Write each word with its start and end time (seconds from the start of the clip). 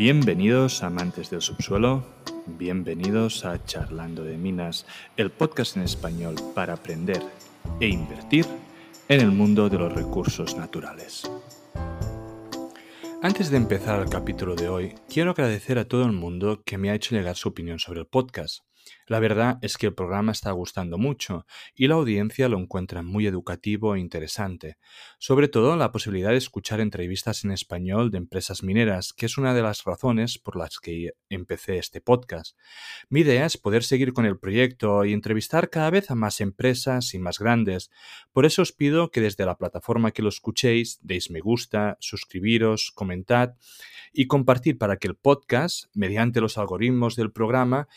Bienvenidos 0.00 0.82
amantes 0.82 1.28
del 1.28 1.42
subsuelo, 1.42 2.02
bienvenidos 2.46 3.44
a 3.44 3.62
Charlando 3.66 4.24
de 4.24 4.38
Minas, 4.38 4.86
el 5.18 5.30
podcast 5.30 5.76
en 5.76 5.82
español 5.82 6.36
para 6.54 6.72
aprender 6.72 7.22
e 7.80 7.88
invertir 7.88 8.46
en 9.10 9.20
el 9.20 9.30
mundo 9.30 9.68
de 9.68 9.76
los 9.76 9.92
recursos 9.92 10.56
naturales. 10.56 11.30
Antes 13.22 13.50
de 13.50 13.58
empezar 13.58 14.00
el 14.00 14.08
capítulo 14.08 14.56
de 14.56 14.70
hoy, 14.70 14.94
quiero 15.06 15.32
agradecer 15.32 15.78
a 15.78 15.84
todo 15.84 16.06
el 16.06 16.12
mundo 16.12 16.62
que 16.64 16.78
me 16.78 16.88
ha 16.88 16.94
hecho 16.94 17.14
llegar 17.14 17.36
su 17.36 17.50
opinión 17.50 17.78
sobre 17.78 18.00
el 18.00 18.06
podcast. 18.06 18.60
La 19.10 19.18
verdad 19.18 19.58
es 19.60 19.76
que 19.76 19.86
el 19.86 19.94
programa 19.94 20.30
está 20.30 20.52
gustando 20.52 20.96
mucho 20.96 21.44
y 21.74 21.88
la 21.88 21.96
audiencia 21.96 22.48
lo 22.48 22.56
encuentra 22.60 23.02
muy 23.02 23.26
educativo 23.26 23.96
e 23.96 23.98
interesante, 23.98 24.76
sobre 25.18 25.48
todo 25.48 25.74
la 25.74 25.90
posibilidad 25.90 26.30
de 26.30 26.36
escuchar 26.36 26.78
entrevistas 26.78 27.42
en 27.42 27.50
español 27.50 28.12
de 28.12 28.18
empresas 28.18 28.62
mineras, 28.62 29.12
que 29.12 29.26
es 29.26 29.36
una 29.36 29.52
de 29.52 29.62
las 29.62 29.82
razones 29.82 30.38
por 30.38 30.54
las 30.54 30.78
que 30.78 31.10
empecé 31.28 31.78
este 31.78 32.00
podcast. 32.00 32.56
Mi 33.08 33.22
idea 33.22 33.46
es 33.46 33.56
poder 33.56 33.82
seguir 33.82 34.12
con 34.12 34.26
el 34.26 34.38
proyecto 34.38 35.04
y 35.04 35.12
entrevistar 35.12 35.70
cada 35.70 35.90
vez 35.90 36.12
a 36.12 36.14
más 36.14 36.40
empresas 36.40 37.12
y 37.12 37.18
más 37.18 37.40
grandes. 37.40 37.90
Por 38.32 38.46
eso 38.46 38.62
os 38.62 38.70
pido 38.70 39.10
que 39.10 39.20
desde 39.20 39.44
la 39.44 39.58
plataforma 39.58 40.12
que 40.12 40.22
lo 40.22 40.28
escuchéis 40.28 41.00
deis 41.02 41.32
me 41.32 41.40
gusta, 41.40 41.96
suscribiros, 41.98 42.92
comentad 42.94 43.54
y 44.12 44.28
compartir 44.28 44.78
para 44.78 44.98
que 44.98 45.08
el 45.08 45.16
podcast, 45.16 45.86
mediante 45.94 46.40
los 46.40 46.58
algoritmos 46.58 47.16
del 47.16 47.32
programa, 47.32 47.88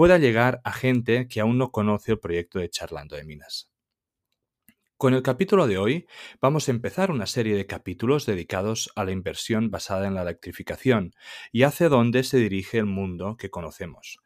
pueda 0.00 0.16
llegar 0.16 0.62
a 0.64 0.72
gente 0.72 1.28
que 1.28 1.40
aún 1.40 1.58
no 1.58 1.72
conoce 1.72 2.12
el 2.12 2.18
proyecto 2.18 2.58
de 2.58 2.70
Charlando 2.70 3.16
de 3.16 3.24
Minas. 3.24 3.70
Con 4.96 5.12
el 5.12 5.22
capítulo 5.22 5.66
de 5.66 5.76
hoy 5.76 6.06
vamos 6.40 6.66
a 6.66 6.70
empezar 6.70 7.10
una 7.10 7.26
serie 7.26 7.54
de 7.54 7.66
capítulos 7.66 8.24
dedicados 8.24 8.90
a 8.96 9.04
la 9.04 9.10
inversión 9.10 9.70
basada 9.70 10.06
en 10.06 10.14
la 10.14 10.22
electrificación 10.22 11.12
y 11.52 11.64
hacia 11.64 11.90
dónde 11.90 12.24
se 12.24 12.38
dirige 12.38 12.78
el 12.78 12.86
mundo 12.86 13.36
que 13.36 13.50
conocemos. 13.50 14.20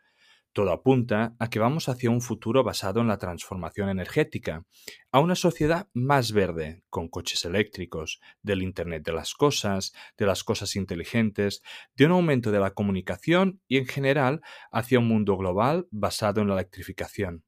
Todo 0.54 0.70
apunta 0.70 1.34
a 1.40 1.50
que 1.50 1.58
vamos 1.58 1.88
hacia 1.88 2.10
un 2.10 2.20
futuro 2.20 2.62
basado 2.62 3.00
en 3.00 3.08
la 3.08 3.18
transformación 3.18 3.88
energética, 3.88 4.64
a 5.10 5.18
una 5.18 5.34
sociedad 5.34 5.88
más 5.94 6.30
verde, 6.30 6.84
con 6.90 7.08
coches 7.08 7.44
eléctricos, 7.44 8.20
del 8.40 8.62
Internet 8.62 9.02
de 9.04 9.12
las 9.12 9.34
Cosas, 9.34 9.92
de 10.16 10.26
las 10.26 10.44
cosas 10.44 10.76
inteligentes, 10.76 11.60
de 11.96 12.06
un 12.06 12.12
aumento 12.12 12.52
de 12.52 12.60
la 12.60 12.70
comunicación 12.70 13.60
y 13.66 13.78
en 13.78 13.86
general 13.86 14.42
hacia 14.70 15.00
un 15.00 15.08
mundo 15.08 15.36
global 15.36 15.88
basado 15.90 16.40
en 16.40 16.46
la 16.46 16.54
electrificación. 16.54 17.42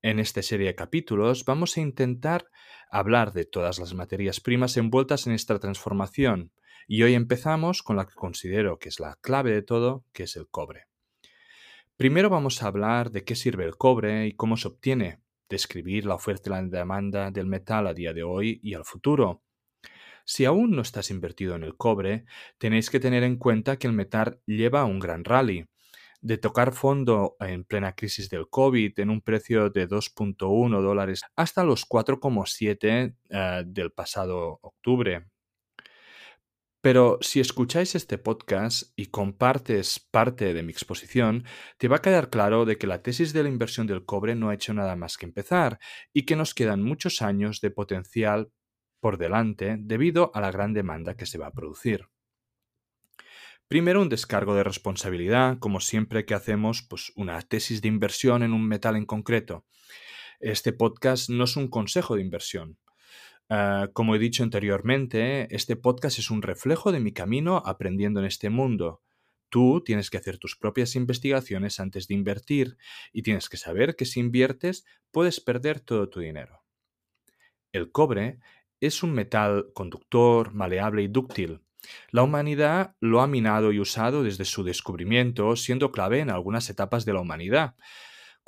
En 0.00 0.20
esta 0.20 0.40
serie 0.40 0.68
de 0.68 0.76
capítulos 0.76 1.44
vamos 1.44 1.76
a 1.76 1.80
intentar 1.80 2.46
hablar 2.88 3.32
de 3.32 3.46
todas 3.46 3.80
las 3.80 3.94
materias 3.94 4.38
primas 4.38 4.76
envueltas 4.76 5.26
en 5.26 5.32
esta 5.32 5.58
transformación 5.58 6.52
y 6.86 7.02
hoy 7.02 7.14
empezamos 7.14 7.82
con 7.82 7.96
la 7.96 8.06
que 8.06 8.14
considero 8.14 8.78
que 8.78 8.90
es 8.90 9.00
la 9.00 9.18
clave 9.20 9.50
de 9.50 9.62
todo, 9.62 10.04
que 10.12 10.22
es 10.22 10.36
el 10.36 10.46
cobre. 10.48 10.87
Primero 11.98 12.30
vamos 12.30 12.62
a 12.62 12.68
hablar 12.68 13.10
de 13.10 13.24
qué 13.24 13.34
sirve 13.34 13.64
el 13.64 13.76
cobre 13.76 14.28
y 14.28 14.36
cómo 14.36 14.56
se 14.56 14.68
obtiene, 14.68 15.20
describir 15.48 16.06
la 16.06 16.14
oferta 16.14 16.48
y 16.48 16.52
la 16.52 16.62
demanda 16.62 17.32
del 17.32 17.46
metal 17.46 17.88
a 17.88 17.92
día 17.92 18.12
de 18.12 18.22
hoy 18.22 18.60
y 18.62 18.74
al 18.74 18.84
futuro. 18.84 19.42
Si 20.24 20.44
aún 20.44 20.70
no 20.70 20.82
estás 20.82 21.10
invertido 21.10 21.56
en 21.56 21.64
el 21.64 21.76
cobre, 21.76 22.24
tenéis 22.56 22.88
que 22.88 23.00
tener 23.00 23.24
en 23.24 23.36
cuenta 23.36 23.80
que 23.80 23.88
el 23.88 23.94
metal 23.94 24.40
lleva 24.46 24.84
un 24.84 25.00
gran 25.00 25.24
rally. 25.24 25.66
De 26.20 26.38
tocar 26.38 26.72
fondo 26.72 27.34
en 27.40 27.64
plena 27.64 27.96
crisis 27.96 28.30
del 28.30 28.48
COVID 28.48 29.00
en 29.00 29.10
un 29.10 29.20
precio 29.20 29.68
de 29.68 29.88
2.1 29.88 30.80
dólares 30.80 31.22
hasta 31.34 31.64
los 31.64 31.84
4,7 31.84 33.16
eh, 33.28 33.62
del 33.66 33.90
pasado 33.90 34.60
octubre, 34.62 35.26
pero 36.80 37.18
si 37.20 37.40
escucháis 37.40 37.94
este 37.94 38.18
podcast 38.18 38.92
y 38.94 39.06
compartes 39.06 39.98
parte 39.98 40.54
de 40.54 40.62
mi 40.62 40.70
exposición, 40.70 41.44
te 41.76 41.88
va 41.88 41.96
a 41.96 42.02
quedar 42.02 42.30
claro 42.30 42.64
de 42.64 42.78
que 42.78 42.86
la 42.86 43.02
tesis 43.02 43.32
de 43.32 43.42
la 43.42 43.48
inversión 43.48 43.86
del 43.86 44.04
cobre 44.04 44.34
no 44.36 44.50
ha 44.50 44.54
hecho 44.54 44.72
nada 44.74 44.94
más 44.94 45.16
que 45.16 45.26
empezar 45.26 45.80
y 46.12 46.22
que 46.22 46.36
nos 46.36 46.54
quedan 46.54 46.82
muchos 46.82 47.20
años 47.20 47.60
de 47.60 47.70
potencial 47.70 48.52
por 49.00 49.18
delante 49.18 49.76
debido 49.78 50.30
a 50.34 50.40
la 50.40 50.52
gran 50.52 50.72
demanda 50.72 51.16
que 51.16 51.26
se 51.26 51.38
va 51.38 51.48
a 51.48 51.52
producir. 51.52 52.06
Primero, 53.66 54.00
un 54.00 54.08
descargo 54.08 54.54
de 54.54 54.64
responsabilidad, 54.64 55.58
como 55.58 55.80
siempre 55.80 56.24
que 56.24 56.34
hacemos 56.34 56.82
pues, 56.88 57.12
una 57.16 57.40
tesis 57.42 57.82
de 57.82 57.88
inversión 57.88 58.42
en 58.42 58.52
un 58.52 58.66
metal 58.66 58.96
en 58.96 59.04
concreto. 59.04 59.66
Este 60.40 60.72
podcast 60.72 61.28
no 61.28 61.44
es 61.44 61.56
un 61.56 61.68
consejo 61.68 62.14
de 62.14 62.22
inversión, 62.22 62.78
Ah, 63.50 63.88
como 63.94 64.14
he 64.14 64.18
dicho 64.18 64.42
anteriormente, 64.42 65.54
este 65.54 65.74
podcast 65.74 66.18
es 66.18 66.30
un 66.30 66.42
reflejo 66.42 66.92
de 66.92 67.00
mi 67.00 67.12
camino 67.12 67.62
aprendiendo 67.64 68.20
en 68.20 68.26
este 68.26 68.50
mundo. 68.50 69.02
Tú 69.48 69.82
tienes 69.82 70.10
que 70.10 70.18
hacer 70.18 70.36
tus 70.36 70.54
propias 70.54 70.94
investigaciones 70.96 71.80
antes 71.80 72.08
de 72.08 72.14
invertir 72.14 72.76
y 73.10 73.22
tienes 73.22 73.48
que 73.48 73.56
saber 73.56 73.96
que 73.96 74.04
si 74.04 74.20
inviertes 74.20 74.84
puedes 75.10 75.40
perder 75.40 75.80
todo 75.80 76.10
tu 76.10 76.20
dinero. 76.20 76.62
El 77.72 77.90
cobre 77.90 78.38
es 78.80 79.02
un 79.02 79.14
metal 79.14 79.68
conductor, 79.72 80.52
maleable 80.52 81.02
y 81.02 81.08
dúctil. 81.08 81.62
La 82.10 82.24
humanidad 82.24 82.96
lo 83.00 83.22
ha 83.22 83.26
minado 83.26 83.72
y 83.72 83.80
usado 83.80 84.22
desde 84.24 84.44
su 84.44 84.62
descubrimiento, 84.62 85.56
siendo 85.56 85.90
clave 85.90 86.20
en 86.20 86.28
algunas 86.28 86.68
etapas 86.68 87.06
de 87.06 87.14
la 87.14 87.20
humanidad 87.20 87.76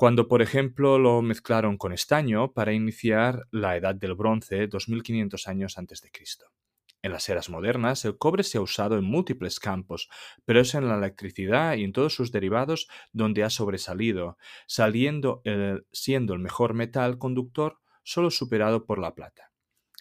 cuando 0.01 0.29
por 0.29 0.41
ejemplo 0.41 0.99
lo 0.99 1.21
mezclaron 1.21 1.77
con 1.77 1.93
estaño 1.93 2.55
para 2.55 2.73
iniciar 2.73 3.47
la 3.51 3.77
edad 3.77 3.95
del 3.95 4.15
bronce 4.15 4.67
2500 4.67 5.47
años 5.47 5.77
antes 5.77 6.01
de 6.01 6.11
Cristo. 6.11 6.47
En 7.03 7.13
las 7.13 7.29
eras 7.29 7.51
modernas, 7.51 8.07
el 8.07 8.17
cobre 8.17 8.43
se 8.43 8.57
ha 8.57 8.63
usado 8.63 8.97
en 8.97 9.05
múltiples 9.05 9.61
campos, 9.61 10.09
pero 10.47 10.63
es 10.63 10.75
en 10.75 10.89
la 10.89 10.97
electricidad 10.97 11.77
y 11.77 11.85
en 11.85 11.93
todos 11.93 12.15
sus 12.15 12.33
derivados 12.33 12.89
donde 13.13 13.45
ha 13.45 13.51
sobresalido, 13.51 14.39
saliendo 14.67 15.43
siendo 15.93 16.33
el 16.33 16.41
mejor 16.41 16.73
metal 16.73 17.19
conductor 17.19 17.79
solo 18.03 18.31
superado 18.31 18.87
por 18.87 18.99
la 18.99 19.15
plata. 19.15 19.53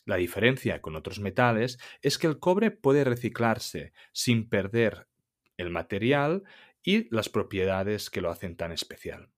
La 0.06 0.16
diferencia 0.16 0.82
con 0.82 0.96
otros 0.96 1.20
metales 1.20 1.78
es 2.02 2.18
que 2.18 2.28
el 2.28 2.40
cobre 2.40 2.72
puede 2.72 3.04
reciclarse 3.04 3.92
sin 4.14 4.48
perder 4.48 5.10
el 5.58 5.72
material 5.72 6.44
y 6.82 7.14
las 7.14 7.28
propiedades 7.28 8.10
que 8.10 8.22
lo 8.22 8.32
hacen 8.32 8.56
tan 8.56 8.72
especial. 8.72 9.30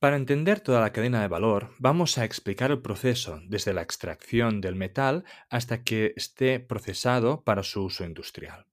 Para 0.00 0.16
entender 0.16 0.60
toda 0.60 0.80
la 0.80 0.92
cadena 0.94 1.20
de 1.20 1.28
valor, 1.28 1.74
vamos 1.78 2.16
a 2.16 2.24
explicar 2.24 2.70
el 2.70 2.80
proceso 2.80 3.38
desde 3.46 3.74
la 3.74 3.82
extracción 3.82 4.62
del 4.62 4.74
metal 4.74 5.24
hasta 5.50 5.84
que 5.84 6.14
esté 6.16 6.58
procesado 6.58 7.44
para 7.44 7.62
su 7.62 7.84
uso 7.84 8.06
industrial. 8.06 8.64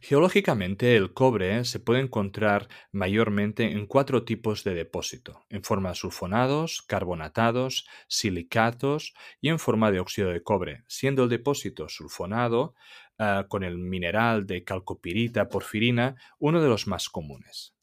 Geológicamente, 0.00 0.96
el 0.96 1.14
cobre 1.14 1.64
se 1.64 1.78
puede 1.78 2.00
encontrar 2.00 2.66
mayormente 2.90 3.70
en 3.70 3.86
cuatro 3.86 4.24
tipos 4.24 4.64
de 4.64 4.74
depósito, 4.74 5.44
en 5.50 5.62
forma 5.62 5.90
de 5.90 5.94
sulfonados, 5.94 6.82
carbonatados, 6.82 7.86
silicatos 8.08 9.14
y 9.40 9.50
en 9.50 9.60
forma 9.60 9.92
de 9.92 10.00
óxido 10.00 10.30
de 10.30 10.42
cobre, 10.42 10.82
siendo 10.88 11.22
el 11.22 11.28
depósito 11.28 11.88
sulfonado 11.88 12.74
ah, 13.18 13.46
con 13.48 13.62
el 13.62 13.78
mineral 13.78 14.48
de 14.48 14.64
calcopirita 14.64 15.48
porfirina 15.48 16.16
uno 16.40 16.60
de 16.60 16.68
los 16.68 16.88
más 16.88 17.08
comunes. 17.08 17.76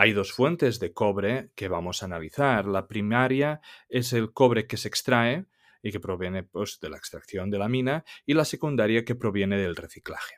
Hay 0.00 0.14
dos 0.14 0.32
fuentes 0.32 0.80
de 0.80 0.94
cobre 0.94 1.50
que 1.54 1.68
vamos 1.68 2.02
a 2.02 2.06
analizar. 2.06 2.64
La 2.64 2.88
primaria 2.88 3.60
es 3.90 4.14
el 4.14 4.32
cobre 4.32 4.66
que 4.66 4.78
se 4.78 4.88
extrae 4.88 5.44
y 5.82 5.92
que 5.92 6.00
proviene 6.00 6.42
pues, 6.42 6.80
de 6.80 6.88
la 6.88 6.96
extracción 6.96 7.50
de 7.50 7.58
la 7.58 7.68
mina 7.68 8.06
y 8.24 8.32
la 8.32 8.46
secundaria 8.46 9.04
que 9.04 9.14
proviene 9.14 9.58
del 9.58 9.76
reciclaje. 9.76 10.36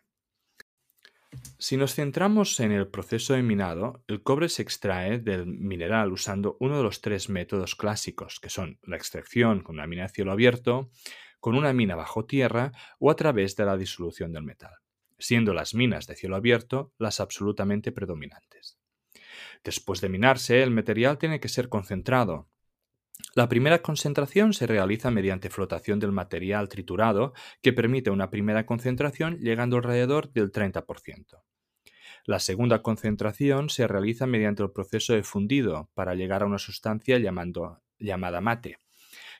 Si 1.60 1.76
nos 1.76 1.94
centramos 1.94 2.58
en 2.58 2.72
el 2.72 2.88
proceso 2.88 3.34
de 3.34 3.44
minado, 3.44 4.02
el 4.08 4.24
cobre 4.24 4.48
se 4.48 4.62
extrae 4.62 5.20
del 5.20 5.46
mineral 5.46 6.10
usando 6.10 6.56
uno 6.58 6.78
de 6.78 6.82
los 6.82 7.00
tres 7.00 7.28
métodos 7.28 7.76
clásicos, 7.76 8.40
que 8.40 8.50
son 8.50 8.80
la 8.82 8.96
extracción 8.96 9.60
con 9.62 9.76
una 9.76 9.86
mina 9.86 10.06
a 10.06 10.08
cielo 10.08 10.32
abierto, 10.32 10.90
con 11.38 11.54
una 11.54 11.72
mina 11.72 11.94
bajo 11.94 12.24
tierra 12.24 12.72
o 12.98 13.12
a 13.12 13.14
través 13.14 13.54
de 13.54 13.64
la 13.64 13.76
disolución 13.76 14.32
del 14.32 14.42
metal, 14.42 14.74
siendo 15.20 15.54
las 15.54 15.72
minas 15.72 16.08
de 16.08 16.16
cielo 16.16 16.34
abierto 16.34 16.92
las 16.98 17.20
absolutamente 17.20 17.92
predominantes. 17.92 18.81
Después 19.64 20.00
de 20.00 20.09
minarse, 20.09 20.62
el 20.62 20.70
material 20.70 21.18
tiene 21.18 21.41
que 21.41 21.48
ser 21.48 21.68
concentrado. 21.68 22.48
La 23.34 23.48
primera 23.48 23.80
concentración 23.80 24.53
se 24.53 24.66
realiza 24.66 25.10
mediante 25.10 25.50
flotación 25.50 26.00
del 26.00 26.12
material 26.12 26.68
triturado, 26.68 27.32
que 27.62 27.72
permite 27.72 28.10
una 28.10 28.30
primera 28.30 28.66
concentración 28.66 29.38
llegando 29.38 29.76
alrededor 29.76 30.32
del 30.32 30.50
30%. 30.50 31.42
La 32.24 32.38
segunda 32.38 32.82
concentración 32.82 33.68
se 33.68 33.86
realiza 33.86 34.26
mediante 34.26 34.62
el 34.62 34.70
proceso 34.70 35.12
de 35.12 35.22
fundido 35.22 35.91
para 35.94 36.15
llegar 36.15 36.42
a 36.42 36.47
una 36.47 36.58
sustancia 36.58 37.18
llamada 37.18 38.41
mate, 38.41 38.78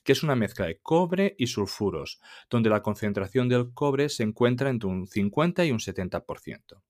que 0.03 0.13
es 0.13 0.23
una 0.23 0.35
mezcla 0.35 0.67
de 0.67 0.79
cobre 0.81 1.35
y 1.39 1.47
sulfuros, 1.47 2.21
donde 2.51 2.71
la 2.71 2.83
concentración 2.83 3.49
del 3.49 3.73
cobre 3.73 4.09
se 4.09 4.23
encuentra 4.23 4.71
entre 4.71 4.89
un 4.89 5.07
50 5.07 5.65
y 5.65 5.71
un 5.71 5.79
70%. 5.79 6.83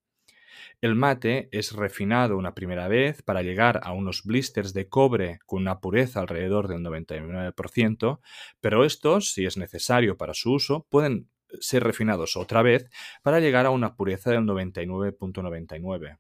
El 0.81 0.95
mate 0.95 1.49
es 1.53 1.73
refinado 1.73 2.37
una 2.37 2.55
primera 2.55 2.89
vez 2.89 3.23
para 3.23 3.43
llegar 3.43 3.81
a 3.83 3.93
unos 3.93 4.25
blisters 4.25 4.73
de 4.73 4.89
cobre 4.89 5.39
con 5.47 5.63
una 5.63 5.81
pureza 5.81 6.21
alrededor 6.21 6.69
del 6.69 6.81
99%, 6.81 8.21
pero 8.61 8.85
estos, 8.85 9.33
si 9.33 9.45
es 9.47 9.57
necesario 9.57 10.17
para 10.17 10.35
su 10.35 10.53
uso, 10.53 10.87
pueden 10.91 11.29
ser 11.61 11.85
refinados 11.85 12.37
otra 12.37 12.63
vez 12.63 12.89
para 13.23 13.41
llegar 13.41 13.67
a 13.67 13.71
una 13.71 13.95
pureza 13.95 14.31
del 14.31 14.41
99.99. 14.41 16.19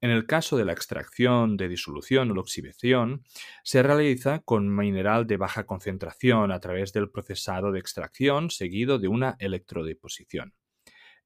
En 0.00 0.10
el 0.10 0.26
caso 0.26 0.56
de 0.56 0.64
la 0.64 0.72
extracción 0.72 1.56
de 1.56 1.68
disolución 1.68 2.30
o 2.30 2.40
oxidación, 2.40 3.24
se 3.62 3.82
realiza 3.82 4.40
con 4.40 4.74
mineral 4.74 5.26
de 5.26 5.38
baja 5.38 5.64
concentración 5.64 6.52
a 6.52 6.60
través 6.60 6.92
del 6.92 7.10
procesado 7.10 7.72
de 7.72 7.80
extracción 7.80 8.50
seguido 8.50 8.98
de 8.98 9.08
una 9.08 9.36
electrodeposición. 9.38 10.52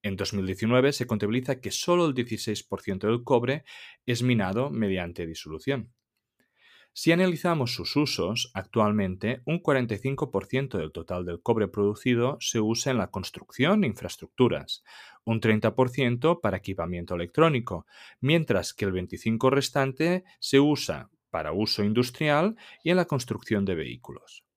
En 0.03 0.17
2019 0.17 0.93
se 0.93 1.07
contabiliza 1.07 1.61
que 1.61 1.71
solo 1.71 2.07
el 2.07 2.15
16% 2.15 3.07
del 3.07 3.25
cobre 3.25 3.65
es 4.07 4.23
minado 4.23 4.71
mediante 4.71 5.27
disolución. 5.27 5.93
Si 7.01 7.13
analizamos 7.13 7.75
sus 7.75 7.95
usos, 7.95 8.51
actualmente 8.55 9.43
un 9.45 9.63
45% 9.63 10.79
del 10.79 10.91
total 10.91 11.25
del 11.25 11.41
cobre 11.41 11.69
producido 11.69 12.39
se 12.41 12.59
usa 12.59 12.91
en 12.91 12.99
la 12.99 13.13
construcción 13.13 13.85
e 13.85 13.87
infraestructuras, 13.87 14.83
un 15.25 15.41
30% 15.41 16.41
para 16.41 16.57
equipamiento 16.57 17.15
electrónico, 17.15 17.87
mientras 18.21 18.75
que 18.75 18.85
el 18.85 18.93
25% 18.93 19.51
restante 19.51 20.25
se 20.41 20.59
usa 20.59 21.09
para 21.31 21.53
uso 21.53 21.85
industrial 21.85 22.57
y 22.83 22.91
en 22.91 22.97
la 22.97 23.05
construcción 23.05 23.65
de 23.65 23.77
vehículos. 23.77 24.48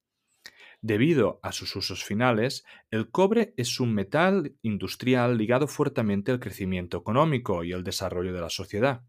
Debido 0.81 1.39
a 1.44 1.51
sus 1.51 1.75
usos 1.75 2.04
finales, 2.04 2.66
el 2.89 3.12
cobre 3.12 3.54
es 3.56 3.80
un 3.80 3.94
metal 3.94 4.56
industrial 4.63 5.38
ligado 5.38 5.68
fuertemente 5.68 6.31
al 6.31 6.39
crecimiento 6.39 6.98
económico 6.98 7.63
y 7.63 7.72
el 7.72 7.83
desarrollo 7.83 8.33
de 8.33 8.42
la 8.42 8.50
sociedad. 8.50 9.04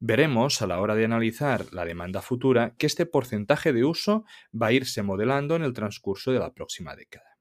Veremos 0.00 0.62
a 0.62 0.66
la 0.66 0.80
hora 0.80 0.94
de 0.94 1.04
analizar 1.04 1.72
la 1.72 1.84
demanda 1.84 2.22
futura 2.22 2.74
que 2.78 2.86
este 2.86 3.04
porcentaje 3.04 3.74
de 3.74 3.84
uso 3.84 4.24
va 4.60 4.68
a 4.68 4.72
irse 4.72 5.02
modelando 5.02 5.56
en 5.56 5.62
el 5.62 5.74
transcurso 5.74 6.32
de 6.32 6.38
la 6.38 6.54
próxima 6.54 6.96
década. 6.96 7.38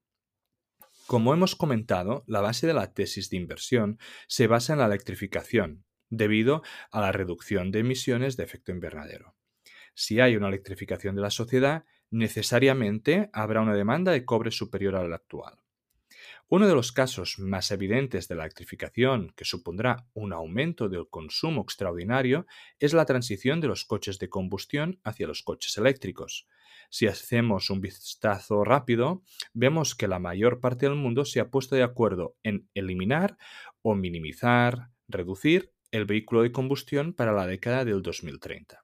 Como 1.07 1.33
hemos 1.33 1.56
comentado, 1.56 2.25
la 2.27 2.42
base 2.42 2.68
de 2.68 2.74
la 2.74 2.94
tesis 2.94 3.30
de 3.30 3.38
inversión 3.38 3.98
se 4.27 4.48
basa 4.48 4.74
en 4.74 4.80
la 4.80 4.88
electrificación, 4.88 5.86
debido 6.10 6.63
a 6.92 7.00
la 7.00 7.13
reducción 7.13 7.71
de 7.71 7.80
emisiones 7.80 8.36
de 8.36 8.44
efecto 8.44 8.74
invernadero. 8.74 9.36
Si 9.95 10.19
hay 10.19 10.36
una 10.36 10.50
electrificación 10.50 11.15
de 11.15 11.21
la 11.21 11.30
sociedad, 11.30 11.86
necesariamente 12.13 13.31
habrá 13.33 13.62
una 13.62 13.74
demanda 13.74 14.12
de 14.12 14.24
cobre 14.24 14.51
superior 14.51 14.95
a 14.95 15.07
la 15.07 15.15
actual. 15.15 15.57
Uno 16.48 16.68
de 16.68 16.75
los 16.75 16.92
casos 16.92 17.39
más 17.39 17.71
evidentes 17.71 18.27
de 18.27 18.36
la 18.36 18.44
electrificación 18.44 19.33
que 19.36 19.45
supondrá 19.45 20.06
un 20.13 20.31
aumento 20.31 20.88
del 20.89 21.10
consumo 21.10 21.63
extraordinario 21.63 22.45
es 22.80 22.94
la 22.94 23.06
transición 23.06 23.62
de 23.62 23.68
los 23.68 23.86
coches 23.86 24.19
de 24.19 24.30
combustión 24.30 25.00
hacia 25.04 25.25
los 25.25 25.42
coches 25.42 25.75
eléctricos. 25.77 26.48
Si 26.92 27.07
hacemos 27.07 27.71
un 27.71 27.81
vistazo 27.81 28.63
rápido, 28.63 29.24
vemos 29.54 29.95
que 29.95 30.07
la 30.07 30.19
mayor 30.19 30.60
parte 30.60 30.86
del 30.86 30.95
mundo 30.95 31.25
se 31.25 31.39
ha 31.39 31.50
puesto 31.50 31.75
de 31.75 31.81
acuerdo 31.81 32.36
en 32.44 32.69
eliminar 32.75 33.38
o 33.81 33.95
minimizar, 33.95 34.92
reducir 35.07 35.74
el 35.89 36.06
vehículo 36.06 36.44
de 36.44 36.51
combustión 36.51 37.13
para 37.13 37.33
la 37.33 37.48
década 37.48 37.86
del 37.86 38.04
2030. 38.04 38.82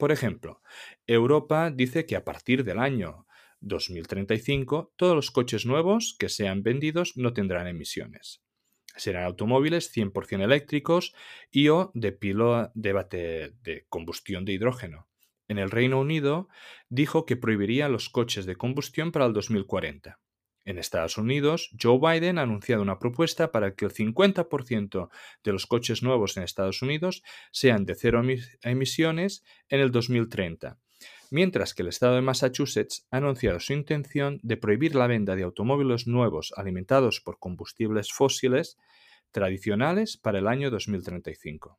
Por 0.00 0.12
ejemplo, 0.12 0.62
Europa 1.06 1.70
dice 1.70 2.06
que 2.06 2.16
a 2.16 2.24
partir 2.24 2.64
del 2.64 2.78
año 2.78 3.26
2035, 3.60 4.94
todos 4.96 5.14
los 5.14 5.30
coches 5.30 5.66
nuevos 5.66 6.16
que 6.18 6.30
sean 6.30 6.62
vendidos 6.62 7.18
no 7.18 7.34
tendrán 7.34 7.66
emisiones. 7.66 8.40
Serán 8.96 9.24
automóviles 9.24 9.94
100% 9.94 10.42
eléctricos 10.42 11.14
y 11.50 11.68
o 11.68 11.90
de 11.92 12.12
pila 12.12 12.72
de, 12.74 13.52
de 13.62 13.84
combustión 13.90 14.46
de 14.46 14.54
hidrógeno. 14.54 15.06
En 15.48 15.58
el 15.58 15.70
Reino 15.70 16.00
Unido 16.00 16.48
dijo 16.88 17.26
que 17.26 17.36
prohibiría 17.36 17.90
los 17.90 18.08
coches 18.08 18.46
de 18.46 18.56
combustión 18.56 19.12
para 19.12 19.26
el 19.26 19.34
2040. 19.34 20.18
En 20.64 20.78
Estados 20.78 21.18
Unidos, 21.18 21.70
Joe 21.80 21.98
Biden 21.98 22.38
ha 22.38 22.42
anunciado 22.42 22.82
una 22.82 22.98
propuesta 22.98 23.50
para 23.50 23.74
que 23.74 23.86
el 23.86 23.92
50% 23.92 25.08
de 25.42 25.52
los 25.52 25.66
coches 25.66 26.02
nuevos 26.02 26.36
en 26.36 26.42
Estados 26.42 26.82
Unidos 26.82 27.22
sean 27.50 27.86
de 27.86 27.94
cero 27.94 28.22
emisiones 28.62 29.42
en 29.68 29.80
el 29.80 29.90
2030 29.90 30.78
mientras 31.30 31.74
que 31.74 31.82
el 31.82 31.88
estado 31.88 32.16
de 32.16 32.22
Massachusetts 32.22 33.06
ha 33.10 33.18
anunciado 33.18 33.60
su 33.60 33.72
intención 33.72 34.40
de 34.42 34.56
prohibir 34.56 34.94
la 34.94 35.06
venta 35.06 35.36
de 35.36 35.44
automóviles 35.44 36.06
nuevos 36.06 36.52
alimentados 36.56 37.20
por 37.20 37.38
combustibles 37.38 38.12
fósiles 38.12 38.76
tradicionales 39.30 40.16
para 40.16 40.40
el 40.40 40.48
año 40.48 40.70
2035. 40.70 41.78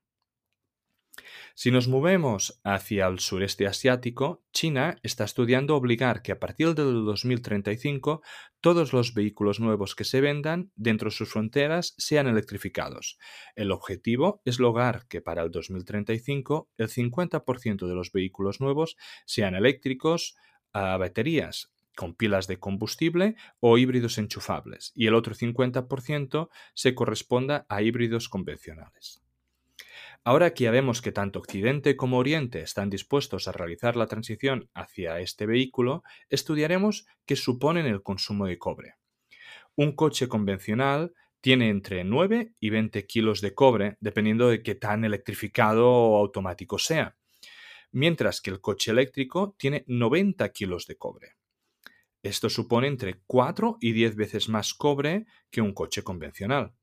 Si 1.53 1.71
nos 1.71 1.87
movemos 1.87 2.59
hacia 2.63 3.07
el 3.07 3.19
sureste 3.19 3.67
asiático, 3.67 4.43
China 4.53 4.97
está 5.03 5.25
estudiando 5.25 5.75
obligar 5.75 6.21
que 6.21 6.31
a 6.31 6.39
partir 6.39 6.73
del 6.73 7.05
2035 7.05 8.21
todos 8.61 8.93
los 8.93 9.13
vehículos 9.13 9.59
nuevos 9.59 9.95
que 9.95 10.03
se 10.03 10.21
vendan 10.21 10.71
dentro 10.75 11.09
de 11.09 11.15
sus 11.15 11.29
fronteras 11.29 11.93
sean 11.97 12.27
electrificados. 12.27 13.17
El 13.55 13.71
objetivo 13.71 14.41
es 14.45 14.59
lograr 14.59 15.07
que 15.07 15.21
para 15.21 15.43
el 15.43 15.51
2035 15.51 16.69
el 16.77 16.87
50% 16.87 17.87
de 17.87 17.95
los 17.95 18.11
vehículos 18.11 18.61
nuevos 18.61 18.95
sean 19.25 19.55
eléctricos 19.55 20.35
a 20.73 20.97
baterías 20.97 21.73
con 21.95 22.15
pilas 22.15 22.47
de 22.47 22.57
combustible 22.57 23.35
o 23.59 23.77
híbridos 23.77 24.17
enchufables 24.17 24.93
y 24.95 25.07
el 25.07 25.15
otro 25.15 25.35
50% 25.35 26.49
se 26.73 26.95
corresponda 26.95 27.65
a 27.67 27.81
híbridos 27.81 28.29
convencionales. 28.29 29.21
Ahora 30.23 30.53
que 30.53 30.65
ya 30.65 30.71
vemos 30.71 31.01
que 31.01 31.11
tanto 31.11 31.39
Occidente 31.39 31.95
como 31.95 32.19
Oriente 32.19 32.61
están 32.61 32.91
dispuestos 32.91 33.47
a 33.47 33.53
realizar 33.53 33.95
la 33.95 34.05
transición 34.05 34.69
hacia 34.75 35.19
este 35.19 35.47
vehículo, 35.47 36.03
estudiaremos 36.29 37.07
qué 37.25 37.35
supone 37.35 37.79
el 37.89 38.03
consumo 38.03 38.45
de 38.45 38.59
cobre. 38.59 38.95
Un 39.75 39.93
coche 39.93 40.27
convencional 40.27 41.13
tiene 41.41 41.69
entre 41.69 42.03
9 42.03 42.53
y 42.59 42.69
20 42.69 43.07
kilos 43.07 43.41
de 43.41 43.55
cobre, 43.55 43.97
dependiendo 43.99 44.47
de 44.47 44.61
qué 44.61 44.75
tan 44.75 45.03
electrificado 45.05 45.89
o 45.89 46.17
automático 46.17 46.77
sea, 46.77 47.17
mientras 47.91 48.41
que 48.41 48.51
el 48.51 48.61
coche 48.61 48.91
eléctrico 48.91 49.55
tiene 49.57 49.83
90 49.87 50.47
kilos 50.49 50.85
de 50.85 50.97
cobre. 50.97 51.35
Esto 52.21 52.47
supone 52.47 52.85
entre 52.85 53.21
4 53.25 53.77
y 53.81 53.93
10 53.93 54.15
veces 54.15 54.49
más 54.49 54.75
cobre 54.75 55.25
que 55.49 55.61
un 55.61 55.73
coche 55.73 56.03
convencional. 56.03 56.73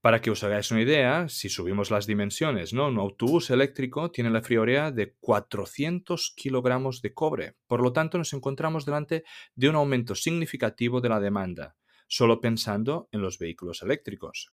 Para 0.00 0.22
que 0.22 0.30
os 0.30 0.42
hagáis 0.42 0.70
una 0.70 0.80
idea, 0.80 1.28
si 1.28 1.50
subimos 1.50 1.90
las 1.90 2.06
dimensiones, 2.06 2.72
¿no? 2.72 2.88
un 2.88 2.98
autobús 2.98 3.50
eléctrico 3.50 4.10
tiene 4.10 4.30
la 4.30 4.40
friolera 4.40 4.90
de 4.90 5.14
400 5.20 6.32
kilogramos 6.34 7.02
de 7.02 7.12
cobre. 7.12 7.56
Por 7.66 7.82
lo 7.82 7.92
tanto, 7.92 8.16
nos 8.16 8.32
encontramos 8.32 8.86
delante 8.86 9.24
de 9.54 9.68
un 9.68 9.74
aumento 9.74 10.14
significativo 10.14 11.02
de 11.02 11.10
la 11.10 11.20
demanda, 11.20 11.76
solo 12.08 12.40
pensando 12.40 13.10
en 13.12 13.20
los 13.20 13.38
vehículos 13.38 13.82
eléctricos. 13.82 14.54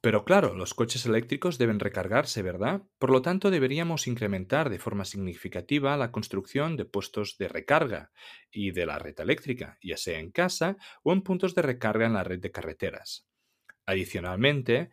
Pero 0.00 0.24
claro, 0.24 0.54
los 0.54 0.74
coches 0.74 1.06
eléctricos 1.06 1.56
deben 1.56 1.78
recargarse, 1.78 2.42
¿verdad? 2.42 2.82
Por 2.98 3.10
lo 3.10 3.22
tanto, 3.22 3.50
deberíamos 3.50 4.08
incrementar 4.08 4.68
de 4.68 4.80
forma 4.80 5.04
significativa 5.04 5.96
la 5.96 6.10
construcción 6.10 6.76
de 6.76 6.84
puestos 6.84 7.36
de 7.38 7.48
recarga 7.48 8.10
y 8.50 8.72
de 8.72 8.86
la 8.86 8.98
red 8.98 9.18
eléctrica, 9.20 9.78
ya 9.80 9.96
sea 9.96 10.18
en 10.18 10.32
casa 10.32 10.76
o 11.04 11.12
en 11.12 11.22
puntos 11.22 11.54
de 11.54 11.62
recarga 11.62 12.06
en 12.06 12.14
la 12.14 12.24
red 12.24 12.40
de 12.40 12.50
carreteras. 12.50 13.27
Adicionalmente, 13.88 14.90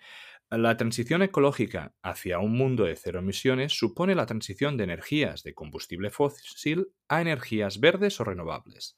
la 0.49 0.77
transición 0.77 1.21
ecológica 1.21 1.93
hacia 2.01 2.39
un 2.39 2.53
mundo 2.53 2.85
de 2.85 2.95
cero 2.95 3.19
emisiones 3.19 3.77
supone 3.77 4.15
la 4.15 4.25
transición 4.25 4.77
de 4.77 4.85
energías 4.85 5.43
de 5.43 5.53
combustible 5.53 6.11
fósil 6.11 6.87
a 7.09 7.19
energías 7.19 7.81
verdes 7.81 8.21
o 8.21 8.23
renovables. 8.23 8.97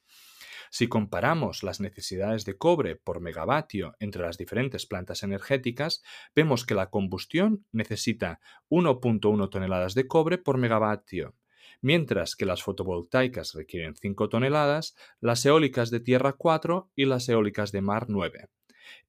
Si 0.70 0.88
comparamos 0.88 1.64
las 1.64 1.80
necesidades 1.80 2.46
de 2.46 2.60
cobre 2.60 2.96
por 2.96 3.22
megavatio 3.22 3.96
entre 4.00 4.22
las 4.22 4.38
diferentes 4.38 4.86
plantas 4.86 5.24
energéticas, 5.24 6.04
vemos 6.36 6.64
que 6.64 6.76
la 6.76 6.92
combustión 6.92 7.66
necesita 7.72 8.40
1.1 8.70 9.50
toneladas 9.50 9.96
de 9.96 10.06
cobre 10.06 10.38
por 10.38 10.60
megavatio, 10.60 11.34
mientras 11.82 12.36
que 12.36 12.46
las 12.46 12.62
fotovoltaicas 12.62 13.56
requieren 13.56 13.96
5 13.96 14.30
toneladas, 14.30 14.96
las 15.22 15.44
eólicas 15.44 15.90
de 15.90 16.02
tierra 16.02 16.34
4 16.34 16.92
y 16.96 17.06
las 17.06 17.28
eólicas 17.30 17.72
de 17.72 17.82
mar 17.82 18.06
9 18.10 18.50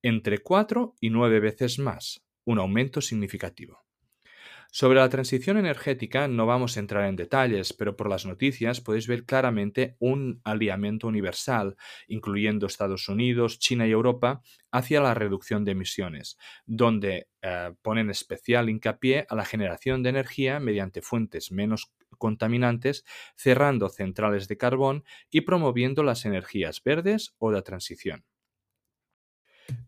entre 0.02 0.38
4 0.38 0.94
y 1.00 1.10
9 1.10 1.40
veces 1.40 1.78
más, 1.78 2.24
un 2.44 2.58
aumento 2.58 3.00
significativo. 3.00 3.88
Sobre 4.70 4.98
la 4.98 5.08
transición 5.08 5.56
energética 5.56 6.28
no 6.28 6.44
vamos 6.44 6.76
a 6.76 6.80
entrar 6.80 7.08
en 7.08 7.16
detalles, 7.16 7.72
pero 7.72 7.96
por 7.96 8.10
las 8.10 8.26
noticias 8.26 8.82
podéis 8.82 9.06
ver 9.06 9.24
claramente 9.24 9.96
un 9.98 10.42
aliamiento 10.44 11.08
universal, 11.08 11.76
incluyendo 12.06 12.66
Estados 12.66 13.08
Unidos, 13.08 13.58
China 13.58 13.86
y 13.86 13.92
Europa, 13.92 14.42
hacia 14.70 15.00
la 15.00 15.14
reducción 15.14 15.64
de 15.64 15.72
emisiones, 15.72 16.36
donde 16.66 17.28
eh, 17.40 17.72
ponen 17.80 18.10
especial 18.10 18.68
hincapié 18.68 19.26
a 19.30 19.34
la 19.34 19.46
generación 19.46 20.02
de 20.02 20.10
energía 20.10 20.60
mediante 20.60 21.00
fuentes 21.00 21.50
menos 21.50 21.90
contaminantes, 22.18 23.06
cerrando 23.36 23.88
centrales 23.88 24.48
de 24.48 24.58
carbón 24.58 25.04
y 25.30 25.42
promoviendo 25.42 26.02
las 26.02 26.26
energías 26.26 26.82
verdes 26.84 27.34
o 27.38 27.52
de 27.52 27.62
transición. 27.62 28.24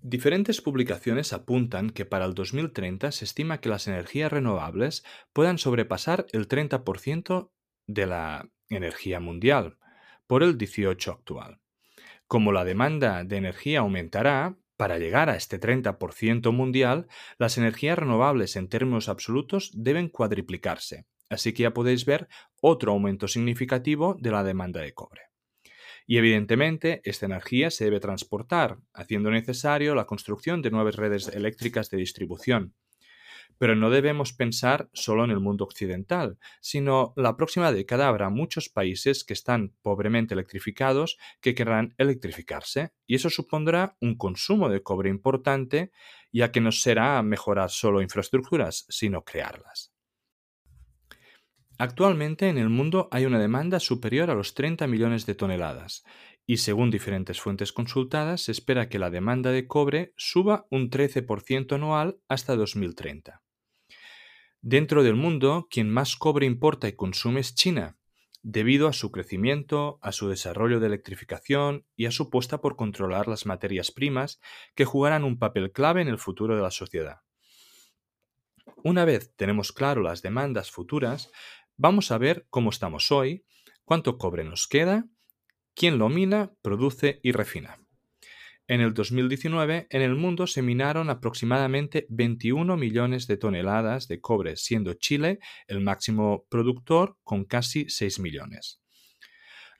Diferentes 0.03 0.61
publicaciones 0.61 1.33
apuntan 1.33 1.91
que 1.91 2.05
para 2.05 2.25
el 2.25 2.35
2030 2.35 3.13
se 3.13 3.25
estima 3.25 3.61
que 3.61 3.69
las 3.69 3.87
energías 3.87 4.33
renovables 4.33 5.05
puedan 5.33 5.59
sobrepasar 5.59 6.27
el 6.33 6.49
30% 6.49 7.51
de 7.87 8.07
la 8.07 8.51
energía 8.69 9.21
mundial, 9.21 9.79
por 10.27 10.43
el 10.43 10.57
18 10.59 11.11
actual. 11.11 11.61
Como 12.27 12.53
la 12.53 12.65
demanda 12.65 13.25
de 13.25 13.37
energía 13.37 13.81
aumentará, 13.81 14.57
para 14.77 14.99
llegar 14.99 15.29
a 15.29 15.37
este 15.37 15.61
30% 15.61 16.53
mundial, 16.53 17.07
las 17.39 17.59
energías 17.59 17.99
renovables 17.99 18.57
en 18.57 18.69
términos 18.69 19.09
absolutos 19.09 19.71
deben 19.75 20.09
cuadriplicarse. 20.09 21.05
Así 21.29 21.53
que 21.53 21.65
ya 21.65 21.75
podéis 21.75 22.05
ver 22.05 22.29
otro 22.61 22.93
aumento 22.93 23.29
significativo 23.29 24.17
de 24.19 24.31
la 24.31 24.43
demanda 24.43 24.81
de 24.81 24.95
cobre. 24.95 25.30
Y 26.11 26.19
evidentemente, 26.19 27.03
esta 27.05 27.27
energía 27.27 27.71
se 27.71 27.85
debe 27.85 28.01
transportar, 28.01 28.79
haciendo 28.93 29.31
necesario 29.31 29.95
la 29.95 30.07
construcción 30.07 30.61
de 30.61 30.73
nuevas 30.73 30.97
redes 30.97 31.29
eléctricas 31.29 31.89
de 31.89 31.99
distribución. 31.99 32.75
Pero 33.59 33.77
no 33.77 33.91
debemos 33.91 34.33
pensar 34.33 34.91
solo 34.93 35.25
en 35.25 35.31
el 35.31 35.39
mundo 35.39 35.63
occidental, 35.63 36.37
sino 36.61 37.13
la 37.15 37.37
próxima 37.37 37.71
década 37.71 38.09
habrá 38.09 38.29
muchos 38.29 38.69
países 38.69 39.23
que 39.23 39.35
están 39.35 39.73
pobremente 39.83 40.35
electrificados 40.35 41.17
que 41.41 41.55
querrán 41.55 41.95
electrificarse, 41.97 42.91
y 43.07 43.15
eso 43.15 43.31
supondrá 43.31 43.97
un 44.01 44.17
consumo 44.17 44.69
de 44.69 44.83
cobre 44.83 45.11
importante, 45.11 45.93
ya 46.33 46.51
que 46.51 46.61
no 46.61 46.73
será 46.73 47.23
mejorar 47.23 47.71
solo 47.71 48.03
infraestructuras, 48.03 48.85
sino 48.89 49.23
crearlas. 49.23 49.90
Actualmente 51.81 52.51
en 52.51 52.59
el 52.59 52.69
mundo 52.69 53.09
hay 53.11 53.25
una 53.25 53.39
demanda 53.39 53.81
superior 53.81 54.29
a 54.29 54.35
los 54.35 54.53
30 54.53 54.87
millones 54.87 55.25
de 55.25 55.35
toneladas, 55.35 56.05
y 56.45 56.59
según 56.59 56.91
diferentes 56.91 57.41
fuentes 57.41 57.73
consultadas 57.73 58.43
se 58.43 58.53
espera 58.53 58.91
que 58.91 58.99
la 58.99 59.09
demanda 59.09 59.51
de 59.51 59.67
cobre 59.67 60.13
suba 60.19 60.67
un 60.71 60.91
13% 60.91 61.75
anual 61.75 62.21
hasta 62.29 62.55
2030. 62.55 63.43
Dentro 64.61 65.03
del 65.03 65.15
mundo, 65.15 65.69
quien 65.71 65.89
más 65.89 66.17
cobre 66.17 66.45
importa 66.45 66.87
y 66.87 66.93
consume 66.93 67.41
es 67.41 67.55
China, 67.55 67.97
debido 68.43 68.87
a 68.87 68.93
su 68.93 69.11
crecimiento, 69.11 69.99
a 70.03 70.13
su 70.13 70.29
desarrollo 70.29 70.81
de 70.81 70.89
electrificación 70.89 71.87
y 71.97 72.05
a 72.05 72.11
su 72.11 72.29
puesta 72.29 72.61
por 72.61 72.77
controlar 72.77 73.27
las 73.27 73.47
materias 73.47 73.91
primas 73.91 74.39
que 74.75 74.85
jugarán 74.85 75.25
un 75.25 75.39
papel 75.39 75.73
clave 75.73 76.03
en 76.03 76.09
el 76.09 76.19
futuro 76.19 76.57
de 76.57 76.63
la 76.63 76.73
sociedad. 76.73 77.21
Una 78.83 79.05
vez 79.05 79.35
tenemos 79.37 79.73
claro 79.73 80.01
las 80.01 80.23
demandas 80.23 80.71
futuras, 80.71 81.31
vamos 81.81 82.13
a 82.13 82.19
ver 82.19 82.47
cómo 82.51 82.69
estamos 82.69 83.11
hoy, 83.11 83.47
cuánto 83.87 84.19
cobre 84.19 84.45
nos 84.45 84.67
queda, 84.69 85.07
quién 85.75 85.97
lo 85.97 86.11
mina, 86.11 86.53
produce 86.61 87.21
y 87.23 87.33
refina. 87.33 87.79
En 88.69 88.83
el 88.83 88.93
2019, 88.93 89.87
en 89.89 90.03
el 90.03 90.15
mundo 90.15 90.47
se 90.47 90.61
minaron 90.61 91.09
aproximadamente 91.09 92.07
21 92.11 92.77
millones 92.77 93.27
de 93.27 93.39
toneladas 93.39 94.09
de 94.09 94.21
cobre, 94.21 94.57
siendo 94.57 94.93
Chile 94.93 95.39
el 95.69 95.81
máximo 95.81 96.45
productor 96.51 97.17
con 97.25 97.47
casi 97.47 97.89
6 97.89 98.21
millones. 98.21 98.83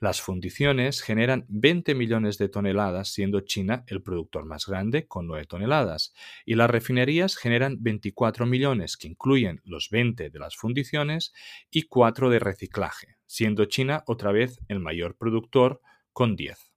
Las 0.01 0.19
fundiciones 0.19 1.03
generan 1.03 1.45
20 1.47 1.93
millones 1.93 2.39
de 2.39 2.49
toneladas, 2.49 3.09
siendo 3.09 3.41
China 3.41 3.83
el 3.85 4.01
productor 4.01 4.45
más 4.45 4.65
grande 4.65 5.07
con 5.07 5.27
9 5.27 5.45
toneladas, 5.45 6.15
y 6.43 6.55
las 6.55 6.71
refinerías 6.71 7.37
generan 7.37 7.77
24 7.83 8.47
millones, 8.47 8.97
que 8.97 9.07
incluyen 9.07 9.61
los 9.63 9.91
20 9.91 10.31
de 10.31 10.39
las 10.39 10.55
fundiciones 10.55 11.33
y 11.69 11.83
4 11.83 12.31
de 12.31 12.39
reciclaje, 12.39 13.17
siendo 13.27 13.65
China 13.65 14.03
otra 14.07 14.31
vez 14.31 14.59
el 14.69 14.79
mayor 14.79 15.17
productor 15.17 15.81
con 16.13 16.35
10. 16.35 16.71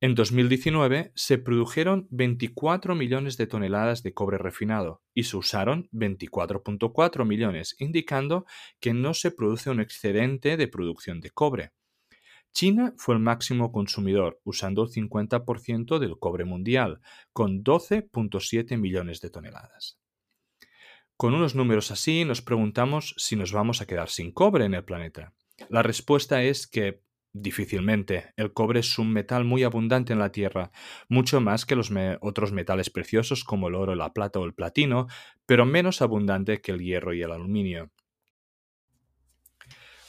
En 0.00 0.14
2019 0.14 1.12
se 1.14 1.36
produjeron 1.36 2.06
24 2.08 2.94
millones 2.94 3.36
de 3.36 3.46
toneladas 3.46 4.02
de 4.02 4.14
cobre 4.14 4.38
refinado 4.38 5.02
y 5.12 5.24
se 5.24 5.36
usaron 5.36 5.90
24.4 5.92 7.26
millones, 7.26 7.76
indicando 7.78 8.46
que 8.80 8.94
no 8.94 9.12
se 9.12 9.32
produce 9.32 9.68
un 9.68 9.80
excedente 9.80 10.56
de 10.56 10.68
producción 10.68 11.20
de 11.20 11.28
cobre. 11.28 11.72
China 12.56 12.94
fue 12.96 13.14
el 13.14 13.20
máximo 13.20 13.70
consumidor, 13.70 14.40
usando 14.42 14.84
el 14.84 14.88
50% 14.88 15.98
del 15.98 16.18
cobre 16.18 16.46
mundial, 16.46 17.02
con 17.34 17.62
12.7 17.62 18.78
millones 18.78 19.20
de 19.20 19.28
toneladas. 19.28 19.98
Con 21.18 21.34
unos 21.34 21.54
números 21.54 21.90
así 21.90 22.24
nos 22.24 22.40
preguntamos 22.40 23.14
si 23.18 23.36
nos 23.36 23.52
vamos 23.52 23.82
a 23.82 23.86
quedar 23.86 24.08
sin 24.08 24.32
cobre 24.32 24.64
en 24.64 24.72
el 24.72 24.84
planeta. 24.84 25.34
La 25.68 25.82
respuesta 25.82 26.44
es 26.44 26.66
que 26.66 27.02
Difícilmente. 27.38 28.32
El 28.38 28.54
cobre 28.54 28.80
es 28.80 28.98
un 28.98 29.12
metal 29.12 29.44
muy 29.44 29.62
abundante 29.62 30.14
en 30.14 30.18
la 30.18 30.32
Tierra, 30.32 30.70
mucho 31.10 31.38
más 31.42 31.66
que 31.66 31.76
los 31.76 31.92
otros 32.22 32.52
metales 32.52 32.88
preciosos 32.88 33.44
como 33.44 33.68
el 33.68 33.74
oro, 33.74 33.94
la 33.94 34.14
plata 34.14 34.38
o 34.38 34.46
el 34.46 34.54
platino, 34.54 35.06
pero 35.44 35.66
menos 35.66 36.00
abundante 36.00 36.62
que 36.62 36.72
el 36.72 36.78
hierro 36.78 37.12
y 37.12 37.20
el 37.20 37.32
aluminio. 37.32 37.90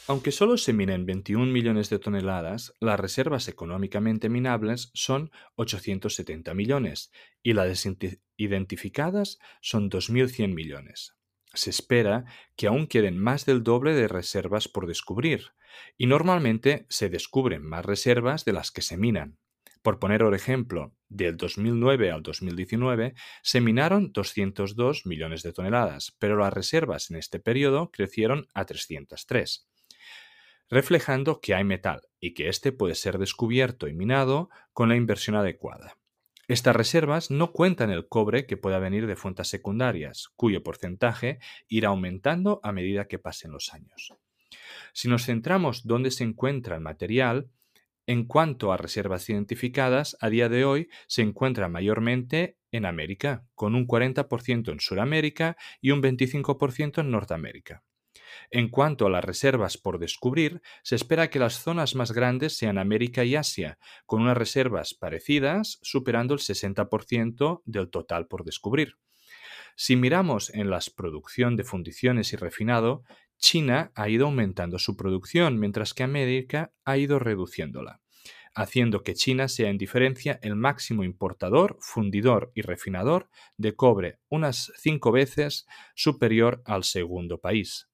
Aunque 0.10 0.32
solo 0.32 0.56
se 0.56 0.72
minen 0.72 1.06
21 1.06 1.52
millones 1.52 1.90
de 1.90 2.00
toneladas, 2.00 2.74
las 2.80 2.98
reservas 2.98 3.50
económicamente 3.50 4.30
minables 4.30 4.90
son 4.94 5.32
870 5.56 6.54
millones 6.54 7.12
y 7.44 7.52
las 7.52 7.86
identificadas 8.38 9.38
son 9.60 9.90
2.100 9.90 10.54
millones. 10.54 11.18
Se 11.54 11.72
espera 11.72 12.24
que 12.56 12.68
aún 12.68 12.88
queden 12.88 13.18
más 13.18 13.46
del 13.46 13.64
doble 13.64 13.94
de 13.96 14.08
reservas 14.08 14.70
por 14.70 14.88
descubrir, 14.88 15.52
y 15.98 16.06
normalmente 16.06 16.86
se 16.88 17.10
descubren 17.10 17.64
más 17.64 17.86
reservas 17.86 18.46
de 18.46 18.54
las 18.54 18.72
que 18.72 18.82
se 18.82 18.96
minan. 18.96 19.38
Por 19.82 20.00
poner 20.00 20.24
un 20.24 20.34
ejemplo, 20.34 20.96
del 21.10 21.36
2009 21.36 22.12
al 22.12 22.24
2019 22.24 23.14
se 23.42 23.62
minaron 23.62 24.14
202 24.14 25.06
millones 25.06 25.44
de 25.44 25.52
toneladas, 25.52 26.16
pero 26.18 26.38
las 26.38 26.54
reservas 26.54 27.10
en 27.10 27.18
este 27.18 27.40
periodo 27.40 27.92
crecieron 27.92 28.48
a 28.54 28.66
303, 28.66 29.68
reflejando 30.70 31.40
que 31.42 31.56
hay 31.56 31.64
metal 31.64 32.02
y 32.20 32.34
que 32.34 32.50
éste 32.50 32.72
puede 32.72 32.96
ser 32.96 33.18
descubierto 33.18 33.88
y 33.88 33.94
minado 33.94 34.50
con 34.74 34.90
la 34.90 34.96
inversión 34.96 35.36
adecuada. 35.36 35.98
Estas 36.48 36.76
reservas 36.76 37.30
no 37.30 37.52
cuentan 37.52 37.92
el 37.92 38.08
cobre 38.08 38.46
que 38.46 38.56
pueda 38.56 38.80
venir 38.80 39.06
de 39.06 39.18
fuentes 39.18 39.50
secundarias, 39.50 40.30
cuyo 40.38 40.64
porcentaje 40.64 41.40
irá 41.68 41.90
aumentando 41.90 42.62
a 42.64 42.72
medida 42.72 43.08
que 43.08 43.20
pasen 43.20 43.52
los 43.52 43.74
años. 43.74 44.14
Si 44.94 45.10
nos 45.10 45.26
centramos 45.26 45.86
dónde 45.86 46.10
se 46.10 46.24
encuentra 46.24 46.76
el 46.76 46.82
material, 46.82 47.50
en 48.06 48.24
cuanto 48.24 48.72
a 48.72 48.78
reservas 48.78 49.30
identificadas, 49.30 50.16
a 50.22 50.30
día 50.30 50.48
de 50.48 50.64
hoy 50.64 50.90
se 51.08 51.22
encuentra 51.22 51.68
mayormente 51.68 52.58
en 52.72 52.86
América, 52.86 53.46
con 53.54 53.76
un 53.76 53.86
40% 53.86 54.72
en 54.72 54.80
Sudamérica 54.80 55.58
y 55.82 55.92
un 55.92 56.02
25% 56.02 57.02
en 57.02 57.12
Norteamérica. 57.12 57.84
En 58.51 58.70
cuanto 58.70 59.06
a 59.06 59.10
las 59.10 59.24
reservas 59.24 59.77
por 59.77 60.00
descubrir, 60.00 60.62
se 60.84 60.96
espera 60.96 61.29
que 61.29 61.39
las 61.39 61.62
zonas 61.62 61.96
más 61.96 62.12
grandes 62.12 62.58
sean 62.58 62.77
América 62.77 63.24
y 63.24 63.36
Asia, 63.36 63.77
con 64.06 64.22
unas 64.22 64.38
reservas 64.38 64.94
parecidas 64.94 65.79
superando 65.82 66.34
el 66.34 66.39
60% 66.39 67.62
del 67.65 67.89
total 67.89 68.27
por 68.27 68.44
descubrir. 68.44 68.96
Si 69.75 69.96
miramos 69.96 70.50
en 70.56 70.72
la 70.72 70.79
producción 70.96 71.56
de 71.56 71.63
fundiciones 71.63 72.34
y 72.34 72.36
refinado, 72.36 73.03
China 73.38 73.91
ha 73.94 74.10
ido 74.10 74.25
aumentando 74.25 74.79
su 74.79 74.98
producción, 74.98 75.60
mientras 75.60 75.94
que 75.94 76.03
América 76.03 76.74
ha 76.84 76.98
ido 76.98 77.20
reduciéndola, 77.20 78.01
haciendo 78.56 79.03
que 79.03 79.13
China 79.13 79.48
sea 79.48 79.70
en 79.70 79.77
diferencia 79.77 80.39
el 80.41 80.56
máximo 80.56 81.03
importador, 81.03 81.77
fundidor 81.79 82.51
y 82.56 82.62
refinador 82.62 83.29
de 83.58 83.75
cobre, 83.75 84.17
unas 84.29 84.72
cinco 84.77 85.12
veces 85.12 85.67
superior 85.94 86.63
al 86.65 86.84
segundo 86.84 87.39
país. 87.39 87.88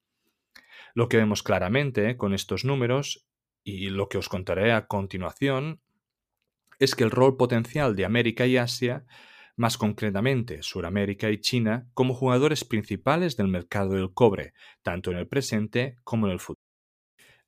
Lo 0.94 1.10
que 1.10 1.18
vemos 1.18 1.44
claramente 1.44 2.18
con 2.18 2.34
estos 2.34 2.66
números 2.66 3.28
y 3.64 3.90
lo 3.90 4.10
que 4.10 4.18
os 4.18 4.30
contaré 4.30 4.72
a 4.72 4.88
continuación 4.88 5.82
es 6.80 6.96
que 6.96 7.04
el 7.04 7.12
rol 7.12 7.38
potencial 7.38 7.96
de 7.96 8.06
América 8.06 8.46
y 8.46 8.58
Asia 8.58 9.06
más 9.56 9.78
concretamente 9.78 10.64
Suramérica 10.64 11.30
y 11.30 11.40
China, 11.40 11.88
como 11.94 12.14
jugadores 12.14 12.64
principales 12.64 13.38
del 13.38 13.48
mercado 13.48 13.94
del 13.94 14.14
cobre, 14.14 14.54
tanto 14.82 15.12
en 15.12 15.18
el 15.18 15.28
presente 15.28 15.98
como 16.04 16.28
en 16.28 16.34
el 16.34 16.40
futuro. 16.40 16.62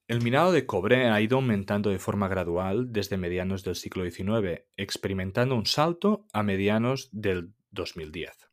El 0.08 0.22
minado 0.22 0.52
de 0.52 0.68
cobre 0.68 1.10
ha 1.10 1.20
ido 1.20 1.38
aumentando 1.38 1.90
de 1.90 1.98
forma 1.98 2.28
gradual 2.28 2.92
desde 2.92 3.18
medianos 3.18 3.64
del 3.64 3.76
siglo 3.76 4.10
XIX, 4.10 4.66
experimentando 4.78 5.56
un 5.56 5.66
salto 5.66 6.28
a 6.32 6.44
medianos 6.44 7.10
del 7.12 7.54
2010. 7.72 8.45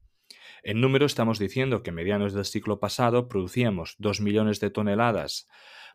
En 0.62 0.80
número 0.80 1.06
estamos 1.06 1.40
diciendo 1.40 1.82
que 1.82 1.90
medianos 1.90 2.34
del 2.34 2.44
siglo 2.44 2.78
pasado 2.78 3.28
producíamos 3.28 3.96
2 3.98 4.20
millones 4.20 4.60
de 4.60 4.70
toneladas 4.70 5.48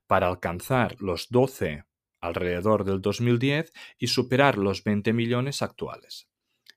para 0.08 0.28
alcanzar 0.28 0.98
los 1.00 1.30
12 1.30 1.86
alrededor 2.20 2.84
del 2.84 3.00
2010 3.02 3.72
y 3.98 4.08
superar 4.08 4.58
los 4.58 4.84
20 4.84 5.14
millones 5.14 5.62
actuales. 5.62 6.30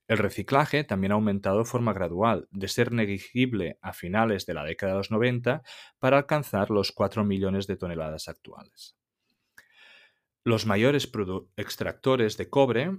El 0.07 0.19
reciclaje 0.19 0.85
también 0.85 1.13
ha 1.13 1.17
aumentado 1.17 1.59
de 1.59 1.65
forma 1.65 1.93
gradual, 1.93 2.47
de 2.51 2.69
ser 2.69 2.93
negligible 2.93 3.79
a 3.81 3.93
finales 3.93 4.47
de 4.47 4.55
la 4.55 4.65
década 4.65 4.93
de 4.93 4.99
los 4.99 5.11
90 5.11 5.63
para 5.99 6.19
alcanzar 6.19 6.71
los 6.71 6.93
4 6.93 7.25
millones 7.25 7.67
de 7.67 7.77
toneladas 7.77 8.29
actuales. 8.29 8.97
Los 10.45 10.65
mayores 10.65 11.11
extractores 11.57 12.37
de 12.37 12.49
cobre 12.49 12.99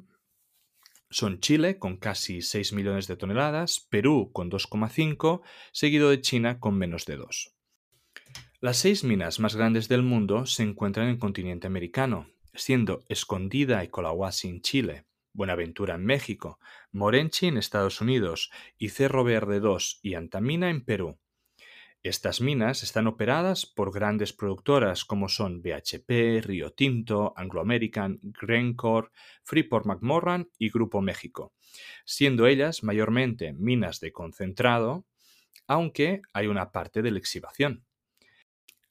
son 1.12 1.40
Chile 1.40 1.78
con 1.78 1.98
casi 1.98 2.42
6 2.42 2.74
millones 2.74 3.08
de 3.08 3.18
toneladas, 3.18 3.86
Perú 3.90 4.32
con 4.34 4.50
2,5, 4.50 5.42
seguido 5.72 6.10
de 6.10 6.22
China 6.22 6.60
con 6.60 6.76
menos 6.78 7.06
de 7.06 7.18
2. 7.18 7.56
Las 8.62 8.78
seis 8.78 9.04
minas 9.04 9.40
más 9.40 9.56
grandes 9.56 9.88
del 9.88 10.04
mundo 10.04 10.46
se 10.46 10.62
encuentran 10.62 11.08
en 11.08 11.14
el 11.14 11.20
continente 11.20 11.66
americano, 11.66 12.28
siendo 12.54 13.04
Escondida 13.10 13.84
y 13.84 13.88
Colahuasi 13.88 14.50
en 14.50 14.62
Chile, 14.62 15.06
Buenaventura 15.34 15.96
en 15.96 16.06
México, 16.06 16.60
Morenchi 16.92 17.48
en 17.48 17.58
Estados 17.58 18.02
Unidos 18.02 18.52
y 18.78 18.90
Cerro 18.90 19.24
Verde 19.24 19.60
2 19.60 20.02
y 20.04 20.14
Antamina 20.14 20.70
en 20.70 20.86
Perú. 20.86 21.18
Estas 22.04 22.42
minas 22.42 22.82
están 22.82 23.06
operadas 23.06 23.68
por 23.68 23.94
grandes 23.94 24.34
productoras 24.34 25.06
como 25.06 25.30
son 25.30 25.62
BHP, 25.62 26.42
Río 26.42 26.72
Tinto, 26.72 27.32
Anglo 27.38 27.62
American, 27.62 28.20
Glencore, 28.24 29.10
Freeport 29.44 29.86
McMoran 29.86 30.50
y 30.58 30.72
Grupo 30.72 31.02
México, 31.02 31.54
siendo 32.04 32.48
ellas 32.48 32.84
mayormente 32.84 33.54
minas 33.54 34.00
de 34.00 34.12
concentrado, 34.12 35.06
aunque 35.68 36.24
hay 36.34 36.48
una 36.48 36.72
parte 36.72 37.04
de 37.04 37.12
lexivación. 37.12 37.86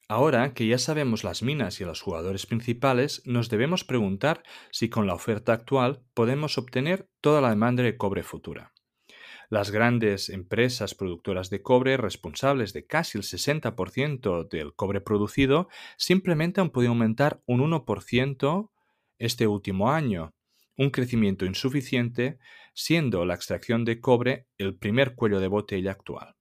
Ahora 0.07 0.55
que 0.55 0.69
ya 0.69 0.79
sabemos 0.79 1.25
las 1.25 1.43
minas 1.43 1.81
y 1.81 1.85
los 1.85 2.03
jugadores 2.03 2.47
principales, 2.47 3.23
nos 3.27 3.49
debemos 3.49 3.83
preguntar 3.83 4.45
si 4.71 4.89
con 4.89 5.09
la 5.09 5.15
oferta 5.15 5.53
actual 5.53 6.05
podemos 6.15 6.59
obtener 6.59 7.09
toda 7.21 7.41
la 7.41 7.51
demanda 7.51 7.83
de 7.83 7.97
cobre 7.97 8.23
futura. 8.23 8.73
Las 9.51 9.73
grandes 9.73 10.29
empresas 10.29 10.95
productoras 10.95 11.51
de 11.51 11.61
cobre, 11.61 11.97
responsables 11.97 12.73
de 12.73 12.87
casi 12.87 13.19
el 13.19 13.25
60% 13.25 14.49
del 14.49 14.75
cobre 14.75 15.01
producido, 15.01 15.69
simplemente 15.97 16.61
han 16.61 16.71
podido 16.71 16.93
aumentar 16.93 17.43
un 17.47 17.61
1% 17.61 18.71
este 19.19 19.49
último 19.49 19.91
año, 19.91 20.33
un 20.77 20.91
crecimiento 20.91 21.47
insuficiente, 21.47 22.39
siendo 22.75 23.25
la 23.25 23.35
extracción 23.35 23.85
de 23.85 24.01
cobre 24.01 24.47
el 24.57 24.77
primer 24.77 25.17
cuello 25.17 25.41
de 25.41 25.49
botella 25.49 25.91
actual. 25.91 26.37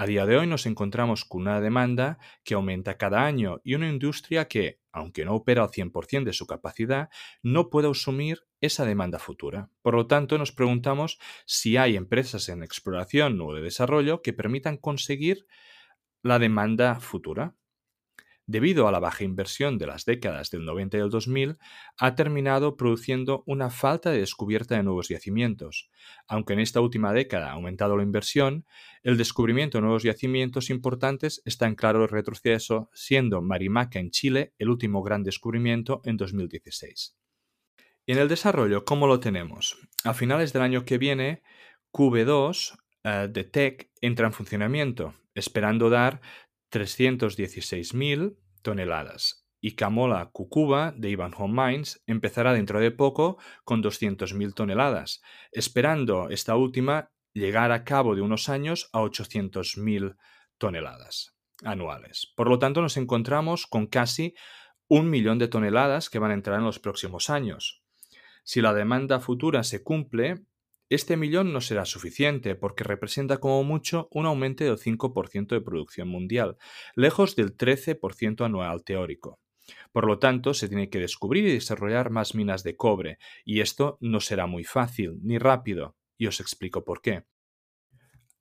A 0.00 0.06
día 0.06 0.24
de 0.24 0.38
hoy 0.38 0.46
nos 0.46 0.64
encontramos 0.64 1.26
con 1.26 1.42
una 1.42 1.60
demanda 1.60 2.18
que 2.42 2.54
aumenta 2.54 2.96
cada 2.96 3.26
año 3.26 3.60
y 3.62 3.74
una 3.74 3.86
industria 3.86 4.48
que, 4.48 4.80
aunque 4.92 5.26
no 5.26 5.34
opera 5.34 5.62
al 5.62 5.68
100% 5.68 6.24
de 6.24 6.32
su 6.32 6.46
capacidad, 6.46 7.10
no 7.42 7.68
puede 7.68 7.90
asumir 7.90 8.46
esa 8.62 8.86
demanda 8.86 9.18
futura. 9.18 9.68
Por 9.82 9.94
lo 9.94 10.06
tanto, 10.06 10.38
nos 10.38 10.52
preguntamos 10.52 11.18
si 11.44 11.76
hay 11.76 11.96
empresas 11.96 12.48
en 12.48 12.62
exploración 12.62 13.38
o 13.42 13.52
de 13.52 13.60
desarrollo 13.60 14.22
que 14.22 14.32
permitan 14.32 14.78
conseguir 14.78 15.46
la 16.22 16.38
demanda 16.38 16.98
futura 17.00 17.54
debido 18.46 18.88
a 18.88 18.92
la 18.92 18.98
baja 18.98 19.24
inversión 19.24 19.78
de 19.78 19.86
las 19.86 20.04
décadas 20.04 20.50
del 20.50 20.64
90 20.64 20.96
y 20.96 21.00
del 21.00 21.10
2000, 21.10 21.58
ha 21.98 22.14
terminado 22.14 22.76
produciendo 22.76 23.42
una 23.46 23.70
falta 23.70 24.10
de 24.10 24.20
descubierta 24.20 24.76
de 24.76 24.82
nuevos 24.82 25.08
yacimientos. 25.08 25.90
Aunque 26.26 26.54
en 26.54 26.60
esta 26.60 26.80
última 26.80 27.12
década 27.12 27.50
ha 27.50 27.52
aumentado 27.52 27.96
la 27.96 28.02
inversión, 28.02 28.64
el 29.02 29.16
descubrimiento 29.16 29.78
de 29.78 29.82
nuevos 29.82 30.02
yacimientos 30.02 30.70
importantes 30.70 31.42
está 31.44 31.66
en 31.66 31.74
claro 31.74 32.06
retroceso, 32.06 32.90
siendo 32.92 33.40
Marimaca 33.40 33.98
en 33.98 34.10
Chile 34.10 34.52
el 34.58 34.68
último 34.68 35.02
gran 35.02 35.22
descubrimiento 35.22 36.00
en 36.04 36.16
2016. 36.16 37.16
Y 38.06 38.12
en 38.12 38.18
el 38.18 38.28
desarrollo, 38.28 38.84
¿cómo 38.84 39.06
lo 39.06 39.20
tenemos? 39.20 39.78
A 40.04 40.14
finales 40.14 40.52
del 40.52 40.62
año 40.62 40.84
que 40.84 40.98
viene, 40.98 41.42
QB2 41.92 42.78
eh, 43.04 43.28
de 43.30 43.44
TEC 43.44 43.90
entra 44.00 44.26
en 44.26 44.32
funcionamiento, 44.32 45.14
esperando 45.34 45.90
dar 45.90 46.20
316.000 46.70 48.36
toneladas. 48.62 49.46
Y 49.60 49.72
Camola 49.72 50.30
Cucuba 50.32 50.92
de 50.96 51.10
Ivanhoe 51.10 51.48
Mines 51.48 52.02
empezará 52.06 52.54
dentro 52.54 52.80
de 52.80 52.90
poco 52.90 53.38
con 53.64 53.82
200.000 53.82 54.54
toneladas, 54.54 55.20
esperando 55.52 56.30
esta 56.30 56.56
última 56.56 57.10
llegar 57.34 57.70
a 57.72 57.84
cabo 57.84 58.14
de 58.14 58.22
unos 58.22 58.48
años 58.48 58.88
a 58.92 59.00
800.000 59.00 60.16
toneladas 60.58 61.36
anuales. 61.62 62.32
Por 62.36 62.48
lo 62.48 62.58
tanto, 62.58 62.80
nos 62.80 62.96
encontramos 62.96 63.66
con 63.66 63.86
casi 63.86 64.34
un 64.88 65.10
millón 65.10 65.38
de 65.38 65.48
toneladas 65.48 66.10
que 66.10 66.18
van 66.18 66.30
a 66.30 66.34
entrar 66.34 66.58
en 66.58 66.64
los 66.64 66.78
próximos 66.78 67.30
años. 67.30 67.82
Si 68.42 68.60
la 68.60 68.74
demanda 68.74 69.20
futura 69.20 69.62
se 69.62 69.82
cumple, 69.82 70.44
este 70.90 71.16
millón 71.16 71.52
no 71.52 71.60
será 71.60 71.84
suficiente 71.84 72.56
porque 72.56 72.84
representa 72.84 73.38
como 73.38 73.62
mucho 73.62 74.08
un 74.10 74.26
aumento 74.26 74.64
del 74.64 74.76
5% 74.76 75.54
de 75.54 75.60
producción 75.60 76.08
mundial, 76.08 76.56
lejos 76.96 77.36
del 77.36 77.56
13% 77.56 78.44
anual 78.44 78.82
teórico. 78.82 79.38
Por 79.92 80.06
lo 80.06 80.18
tanto, 80.18 80.52
se 80.52 80.68
tiene 80.68 80.90
que 80.90 80.98
descubrir 80.98 81.46
y 81.46 81.52
desarrollar 81.52 82.10
más 82.10 82.34
minas 82.34 82.64
de 82.64 82.76
cobre, 82.76 83.18
y 83.44 83.60
esto 83.60 83.98
no 84.00 84.18
será 84.18 84.46
muy 84.46 84.64
fácil 84.64 85.20
ni 85.22 85.38
rápido, 85.38 85.96
y 86.18 86.26
os 86.26 86.40
explico 86.40 86.84
por 86.84 87.00
qué. 87.00 87.24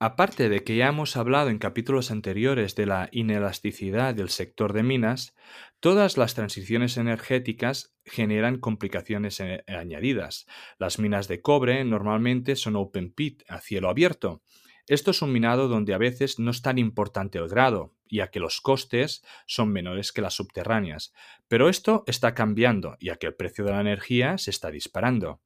Aparte 0.01 0.47
de 0.47 0.63
que 0.63 0.77
ya 0.77 0.88
hemos 0.88 1.17
hablado 1.17 1.49
en 1.49 1.59
capítulos 1.59 2.09
anteriores 2.09 2.73
de 2.75 2.85
la 2.85 3.09
inelasticidad 3.12 4.15
del 4.15 4.29
sector 4.29 4.71
de 4.71 4.81
minas, 4.81 5.35
todas 5.81 6.17
las 6.17 6.35
transiciones 6.35 6.95
energéticas 6.95 7.93
generan 8.05 8.59
complicaciones 8.59 9.41
eh, 9.41 9.65
añadidas. 9.67 10.47
Las 10.77 10.99
minas 10.99 11.27
de 11.27 11.41
cobre 11.41 11.83
normalmente 11.83 12.55
son 12.55 12.77
open 12.77 13.12
pit, 13.12 13.43
a 13.49 13.59
cielo 13.59 13.89
abierto. 13.89 14.41
Esto 14.88 15.12
es 15.12 15.21
un 15.21 15.33
minado 15.33 15.67
donde 15.67 15.93
a 15.93 15.97
veces 15.97 16.39
no 16.39 16.51
es 16.51 16.62
tan 16.62 16.77
importante 16.77 17.38
el 17.38 17.49
grado, 17.49 17.93
ya 18.09 18.31
que 18.31 18.39
los 18.39 18.62
costes 18.62 19.21
son 19.47 19.69
menores 19.69 20.13
que 20.13 20.21
las 20.21 20.33
subterráneas. 20.33 21.13
Pero 21.49 21.67
esto 21.67 22.05
está 22.07 22.33
cambiando, 22.33 22.95
ya 23.01 23.17
que 23.17 23.27
el 23.27 23.35
precio 23.35 23.65
de 23.65 23.71
la 23.71 23.81
energía 23.81 24.38
se 24.38 24.49
está 24.49 24.71
disparando. 24.71 25.41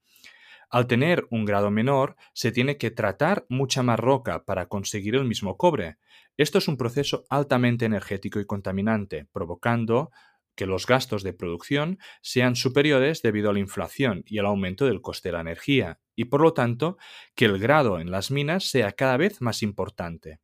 Al 0.74 0.88
tener 0.88 1.28
un 1.30 1.46
grado 1.46 1.70
menor, 1.70 2.16
se 2.34 2.52
tiene 2.52 2.80
que 2.80 2.90
tratar 2.90 3.46
mucha 3.48 3.84
más 3.84 4.00
roca 4.00 4.44
para 4.44 4.66
conseguir 4.70 5.14
el 5.14 5.24
mismo 5.24 5.56
cobre. 5.56 5.98
Esto 6.36 6.58
es 6.58 6.68
un 6.68 6.78
proceso 6.78 7.26
altamente 7.30 7.86
energético 7.86 8.40
y 8.40 8.48
contaminante, 8.48 9.28
provocando 9.32 10.10
que 10.56 10.66
los 10.66 10.88
gastos 10.88 11.22
de 11.22 11.34
producción 11.34 12.00
sean 12.24 12.56
superiores 12.56 13.22
debido 13.22 13.52
a 13.52 13.54
la 13.54 13.60
inflación 13.60 14.24
y 14.26 14.40
al 14.40 14.48
aumento 14.48 14.88
del 14.88 15.02
coste 15.02 15.30
de 15.30 15.34
la 15.34 15.42
energía, 15.42 16.00
y 16.16 16.26
por 16.26 16.42
lo 16.42 16.54
tanto 16.56 16.98
que 17.36 17.46
el 17.46 17.60
grado 17.60 18.00
en 18.00 18.10
las 18.10 18.32
minas 18.32 18.64
sea 18.64 18.94
cada 18.94 19.18
vez 19.18 19.44
más 19.44 19.62
importante. 19.62 20.40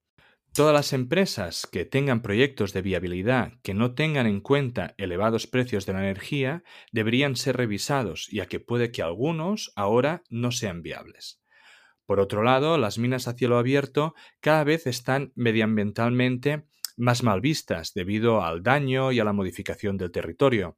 Todas 0.53 0.73
las 0.73 0.93
empresas 0.93 1.67
que 1.71 1.85
tengan 1.85 2.21
proyectos 2.21 2.73
de 2.73 2.81
viabilidad 2.81 3.53
que 3.61 3.73
no 3.73 3.93
tengan 3.93 4.27
en 4.27 4.41
cuenta 4.41 4.93
elevados 4.97 5.47
precios 5.47 5.85
de 5.85 5.93
la 5.93 5.99
energía 5.99 6.63
deberían 6.91 7.35
ser 7.35 7.55
revisados, 7.55 8.27
ya 8.31 8.47
que 8.47 8.59
puede 8.59 8.91
que 8.91 9.01
algunos 9.01 9.71
ahora 9.75 10.23
no 10.29 10.51
sean 10.51 10.81
viables. 10.81 11.41
Por 12.05 12.19
otro 12.19 12.43
lado, 12.43 12.77
las 12.77 12.97
minas 12.97 13.27
a 13.27 13.33
cielo 13.33 13.57
abierto 13.57 14.15
cada 14.41 14.63
vez 14.63 14.87
están 14.87 15.31
medioambientalmente 15.35 16.65
más 16.97 17.23
mal 17.23 17.39
vistas 17.39 17.93
debido 17.93 18.43
al 18.43 18.63
daño 18.63 19.11
y 19.11 19.19
a 19.19 19.23
la 19.23 19.31
modificación 19.31 19.97
del 19.97 20.11
territorio. 20.11 20.77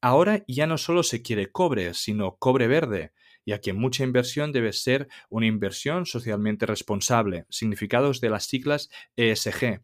Ahora 0.00 0.44
ya 0.46 0.66
no 0.66 0.76
solo 0.76 1.02
se 1.02 1.22
quiere 1.22 1.50
cobre, 1.50 1.94
sino 1.94 2.36
cobre 2.36 2.66
verde, 2.66 3.12
ya 3.46 3.60
que 3.60 3.72
mucha 3.72 4.04
inversión 4.04 4.52
debe 4.52 4.72
ser 4.72 5.08
una 5.28 5.46
inversión 5.46 6.06
socialmente 6.06 6.66
responsable, 6.66 7.46
significados 7.48 8.20
de 8.20 8.30
las 8.30 8.44
siglas 8.44 8.90
ESG, 9.16 9.82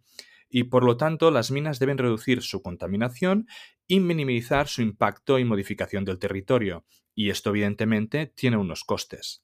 y 0.48 0.64
por 0.64 0.84
lo 0.84 0.96
tanto 0.96 1.30
las 1.30 1.50
minas 1.50 1.78
deben 1.78 1.98
reducir 1.98 2.42
su 2.42 2.62
contaminación 2.62 3.46
y 3.86 4.00
minimizar 4.00 4.68
su 4.68 4.82
impacto 4.82 5.38
y 5.38 5.44
modificación 5.44 6.04
del 6.04 6.18
territorio, 6.18 6.84
y 7.14 7.30
esto 7.30 7.50
evidentemente 7.50 8.26
tiene 8.26 8.56
unos 8.56 8.84
costes. 8.84 9.42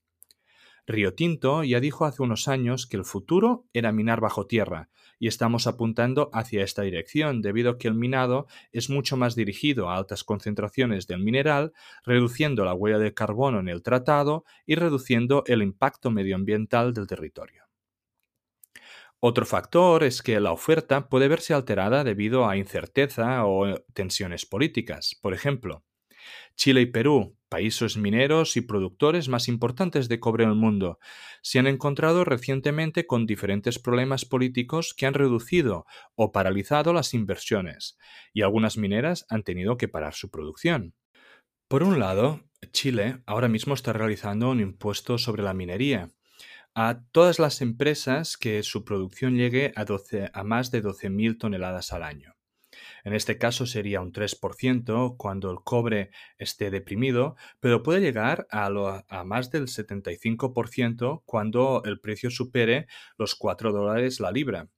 Río 0.87 1.15
Tinto 1.15 1.65
ya 1.65 1.81
dijo 1.81 2.05
hace 2.05 2.23
unos 2.23 2.47
años 2.47 2.87
que 2.87 2.97
el 2.97 3.05
futuro 3.05 3.67
era 3.73 3.91
minar 3.91 4.21
bajo 4.21 4.47
tierra, 4.47 4.89
y 5.19 5.27
estamos 5.27 5.67
apuntando 5.67 6.31
hacia 6.33 6.63
esta 6.63 6.83
dirección 6.83 7.43
debido 7.43 7.71
a 7.71 7.79
que 7.79 7.89
el 7.89 7.95
minado 7.95 8.47
es 8.71 8.89
mucho 8.89 9.17
más 9.17 9.35
dirigido 9.35 9.91
a 9.91 9.97
altas 9.97 10.23
concentraciones 10.23 11.07
del 11.07 11.21
mineral, 11.21 11.73
reduciendo 12.05 12.65
la 12.65 12.75
huella 12.75 12.99
de 12.99 13.15
carbono 13.15 13.59
en 13.59 13.69
el 13.69 13.83
tratado 13.83 14.45
y 14.65 14.77
reduciendo 14.77 15.43
el 15.47 15.63
impacto 15.63 16.11
medioambiental 16.11 16.95
del 16.95 17.07
territorio. 17.07 17.65
Otro 19.19 19.47
factor 19.47 20.05
es 20.05 20.23
que 20.23 20.39
la 20.41 20.53
oferta 20.53 21.09
puede 21.09 21.27
verse 21.27 21.55
alterada 21.55 22.05
debido 22.05 22.49
a 22.49 22.57
incerteza 22.57 23.45
o 23.47 23.75
tensiones 23.95 24.47
políticas. 24.47 25.19
Por 25.21 25.33
ejemplo, 25.33 25.85
Chile 26.55 26.83
y 26.83 26.87
Perú, 26.87 27.36
países 27.57 27.97
mineros 27.97 28.59
y 28.59 28.61
productores 28.61 29.31
más 29.31 29.49
importantes 29.49 30.11
de 30.11 30.21
cobre 30.21 30.45
en 30.45 30.51
el 30.51 30.57
mundo, 30.57 30.99
se 31.41 31.59
han 31.59 31.67
encontrado 31.67 32.23
recientemente 32.23 33.07
con 33.07 33.25
diferentes 33.25 33.79
problemas 33.79 34.27
políticos 34.27 34.93
que 34.95 35.07
han 35.07 35.15
reducido 35.15 35.87
o 36.17 36.33
paralizado 36.33 36.93
las 36.93 37.15
inversiones, 37.15 37.97
y 38.35 38.43
algunas 38.43 38.77
mineras 38.77 39.25
han 39.31 39.43
tenido 39.43 39.79
que 39.79 39.89
parar 39.89 40.13
su 40.13 40.31
producción. 40.31 40.93
Por 41.67 41.83
un 41.83 41.99
lado, 41.99 42.43
Chile 42.73 43.23
ahora 43.25 43.49
mismo 43.49 43.73
está 43.73 43.95
realizando 43.95 44.51
un 44.51 44.61
impuesto 44.61 45.17
sobre 45.17 45.43
la 45.43 45.55
minería 45.55 46.11
a 46.75 47.01
todas 47.11 47.39
las 47.39 47.63
empresas 47.63 48.37
que 48.37 48.63
su 48.65 48.85
producción 48.85 49.35
llegue 49.35 49.73
a, 49.77 49.87
a 50.35 50.45
más 50.45 50.71
de 50.71 50.83
12.000 50.83 51.39
toneladas 51.39 51.95
al 51.95 52.03
año. 52.03 52.36
En 53.07 53.15
este 53.15 53.39
caso 53.39 53.67
sería 53.67 54.01
un 54.01 54.11
3% 54.11 55.15
cuando 55.17 55.53
el 55.53 55.59
cobre 55.63 56.11
esté 56.39 56.73
deprimido, 56.73 57.37
pero 57.61 57.85
puede 57.85 58.01
llegar 58.01 58.49
a, 58.51 58.69
más 59.25 59.53
del 59.53 59.69
75% 59.69 61.23
cuando 61.25 61.83
el 61.85 62.01
precio 62.01 62.33
supere 62.33 62.89
los 63.17 63.37
4 63.37 63.71
dólares 63.71 64.19
la 64.19 64.33
libra. 64.33 64.71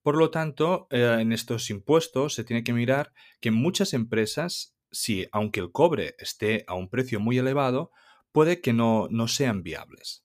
Por 0.00 0.16
lo 0.16 0.30
tanto, 0.30 0.88
eh, 0.90 1.18
en 1.20 1.32
estos 1.32 1.68
impuestos 1.68 2.32
se 2.32 2.44
tiene 2.44 2.64
que 2.64 2.72
mirar 2.72 3.12
que 3.40 3.50
muchas 3.50 3.92
empresas 3.92 4.74
si, 4.90 5.26
aunque 5.30 5.60
el 5.60 5.70
cobre 5.70 6.14
esté 6.18 6.64
a 6.66 6.72
un 6.72 6.88
precio 6.88 7.20
muy 7.20 7.36
elevado, 7.36 7.90
puede 8.32 8.62
que 8.62 8.72
no, 8.72 9.06
no 9.10 9.28
sean 9.28 9.62
viables. 9.62 10.24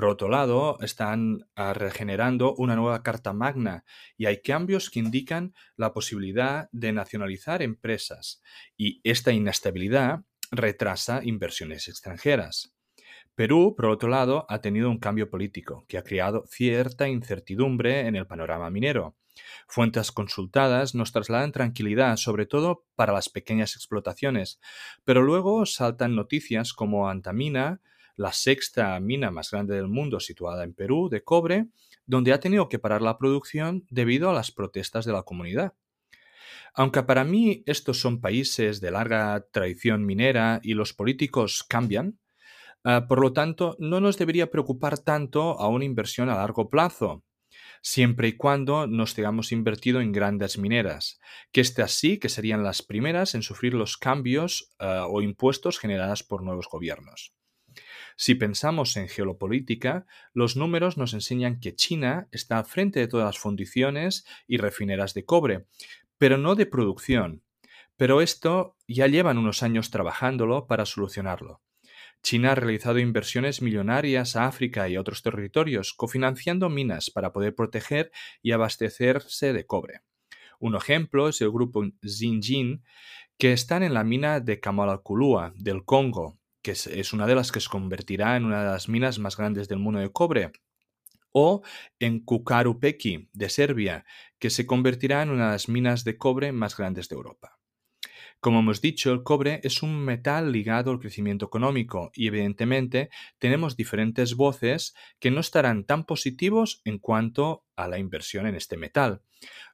Por 0.00 0.08
otro 0.08 0.30
lado, 0.30 0.78
están 0.80 1.46
ah, 1.56 1.74
regenerando 1.74 2.54
una 2.54 2.74
nueva 2.74 3.02
Carta 3.02 3.34
Magna 3.34 3.84
y 4.16 4.24
hay 4.24 4.40
cambios 4.40 4.88
que 4.88 4.98
indican 4.98 5.52
la 5.76 5.92
posibilidad 5.92 6.70
de 6.72 6.94
nacionalizar 6.94 7.60
empresas 7.60 8.40
y 8.78 9.02
esta 9.04 9.30
inestabilidad 9.32 10.20
retrasa 10.50 11.20
inversiones 11.22 11.86
extranjeras. 11.86 12.74
Perú, 13.34 13.74
por 13.76 13.90
otro 13.90 14.08
lado, 14.08 14.46
ha 14.48 14.62
tenido 14.62 14.88
un 14.88 15.00
cambio 15.00 15.28
político 15.28 15.84
que 15.86 15.98
ha 15.98 16.02
creado 16.02 16.46
cierta 16.48 17.06
incertidumbre 17.06 18.06
en 18.06 18.16
el 18.16 18.26
panorama 18.26 18.70
minero. 18.70 19.18
Fuentes 19.68 20.12
consultadas 20.12 20.94
nos 20.94 21.12
trasladan 21.12 21.52
tranquilidad, 21.52 22.16
sobre 22.16 22.46
todo 22.46 22.86
para 22.94 23.12
las 23.12 23.28
pequeñas 23.28 23.76
explotaciones, 23.76 24.60
pero 25.04 25.20
luego 25.20 25.66
saltan 25.66 26.16
noticias 26.16 26.72
como 26.72 27.10
Antamina, 27.10 27.82
la 28.16 28.32
sexta 28.32 28.98
mina 29.00 29.30
más 29.30 29.50
grande 29.50 29.76
del 29.76 29.88
mundo 29.88 30.20
situada 30.20 30.64
en 30.64 30.74
Perú, 30.74 31.08
de 31.08 31.22
cobre, 31.22 31.66
donde 32.06 32.32
ha 32.32 32.40
tenido 32.40 32.68
que 32.68 32.78
parar 32.78 33.02
la 33.02 33.18
producción 33.18 33.84
debido 33.90 34.30
a 34.30 34.34
las 34.34 34.50
protestas 34.50 35.04
de 35.04 35.12
la 35.12 35.22
comunidad. 35.22 35.74
Aunque 36.74 37.02
para 37.02 37.24
mí 37.24 37.62
estos 37.66 38.00
son 38.00 38.20
países 38.20 38.80
de 38.80 38.90
larga 38.90 39.46
tradición 39.52 40.04
minera 40.04 40.60
y 40.62 40.74
los 40.74 40.92
políticos 40.92 41.64
cambian, 41.68 42.18
ah, 42.84 43.06
por 43.08 43.20
lo 43.20 43.32
tanto, 43.32 43.76
no 43.78 44.00
nos 44.00 44.18
debería 44.18 44.50
preocupar 44.50 44.98
tanto 44.98 45.58
a 45.58 45.68
una 45.68 45.84
inversión 45.84 46.28
a 46.30 46.36
largo 46.36 46.70
plazo, 46.70 47.24
siempre 47.82 48.28
y 48.28 48.36
cuando 48.36 48.86
nos 48.86 49.14
tengamos 49.14 49.52
invertido 49.52 50.00
en 50.00 50.12
grandes 50.12 50.58
mineras, 50.58 51.18
que 51.52 51.60
estas 51.60 51.92
sí 51.92 52.18
que 52.18 52.28
serían 52.28 52.62
las 52.62 52.82
primeras 52.82 53.34
en 53.34 53.42
sufrir 53.42 53.74
los 53.74 53.96
cambios 53.96 54.74
ah, 54.78 55.06
o 55.08 55.22
impuestos 55.22 55.78
generados 55.78 56.22
por 56.22 56.42
nuevos 56.42 56.68
gobiernos. 56.70 57.34
Si 58.22 58.34
pensamos 58.34 58.98
en 58.98 59.08
geopolítica, 59.08 60.04
los 60.34 60.54
números 60.54 60.98
nos 60.98 61.14
enseñan 61.14 61.58
que 61.58 61.74
China 61.74 62.28
está 62.32 62.58
al 62.58 62.66
frente 62.66 63.00
de 63.00 63.08
todas 63.08 63.24
las 63.24 63.38
fundiciones 63.38 64.26
y 64.46 64.58
refineras 64.58 65.14
de 65.14 65.24
cobre, 65.24 65.64
pero 66.18 66.36
no 66.36 66.54
de 66.54 66.66
producción. 66.66 67.42
Pero 67.96 68.20
esto 68.20 68.76
ya 68.86 69.06
llevan 69.06 69.38
unos 69.38 69.62
años 69.62 69.90
trabajándolo 69.90 70.66
para 70.66 70.84
solucionarlo. 70.84 71.62
China 72.22 72.52
ha 72.52 72.54
realizado 72.56 72.98
inversiones 72.98 73.62
millonarias 73.62 74.36
a 74.36 74.44
África 74.44 74.86
y 74.90 74.98
otros 74.98 75.22
territorios, 75.22 75.94
cofinanciando 75.94 76.68
minas 76.68 77.08
para 77.10 77.32
poder 77.32 77.54
proteger 77.54 78.12
y 78.42 78.52
abastecerse 78.52 79.54
de 79.54 79.64
cobre. 79.64 80.02
Un 80.58 80.76
ejemplo 80.76 81.30
es 81.30 81.40
el 81.40 81.50
grupo 81.50 81.82
Xinjiang, 82.02 82.82
que 83.38 83.54
están 83.54 83.82
en 83.82 83.94
la 83.94 84.04
mina 84.04 84.40
de 84.40 84.60
Kamalkulua, 84.60 85.54
del 85.56 85.86
Congo, 85.86 86.39
que 86.62 86.72
es 86.72 87.12
una 87.12 87.26
de 87.26 87.34
las 87.34 87.52
que 87.52 87.60
se 87.60 87.68
convertirá 87.68 88.36
en 88.36 88.44
una 88.44 88.64
de 88.64 88.70
las 88.70 88.88
minas 88.88 89.18
más 89.18 89.36
grandes 89.36 89.68
del 89.68 89.78
mundo 89.78 90.00
de 90.00 90.10
cobre, 90.10 90.52
o 91.32 91.62
en 92.00 92.20
Kukarupeki, 92.20 93.28
de 93.32 93.48
Serbia, 93.48 94.04
que 94.38 94.50
se 94.50 94.66
convertirá 94.66 95.22
en 95.22 95.30
una 95.30 95.46
de 95.46 95.52
las 95.52 95.68
minas 95.68 96.04
de 96.04 96.18
cobre 96.18 96.52
más 96.52 96.76
grandes 96.76 97.08
de 97.08 97.16
Europa. 97.16 97.59
Como 98.40 98.60
hemos 98.60 98.80
dicho, 98.80 99.12
el 99.12 99.22
cobre 99.22 99.60
es 99.64 99.82
un 99.82 100.02
metal 100.02 100.50
ligado 100.50 100.90
al 100.90 100.98
crecimiento 100.98 101.44
económico 101.44 102.10
y 102.14 102.26
evidentemente 102.26 103.10
tenemos 103.38 103.76
diferentes 103.76 104.34
voces 104.34 104.94
que 105.18 105.30
no 105.30 105.40
estarán 105.40 105.84
tan 105.84 106.04
positivos 106.04 106.80
en 106.86 106.98
cuanto 106.98 107.66
a 107.76 107.86
la 107.86 107.98
inversión 107.98 108.46
en 108.46 108.54
este 108.54 108.78
metal. 108.78 109.20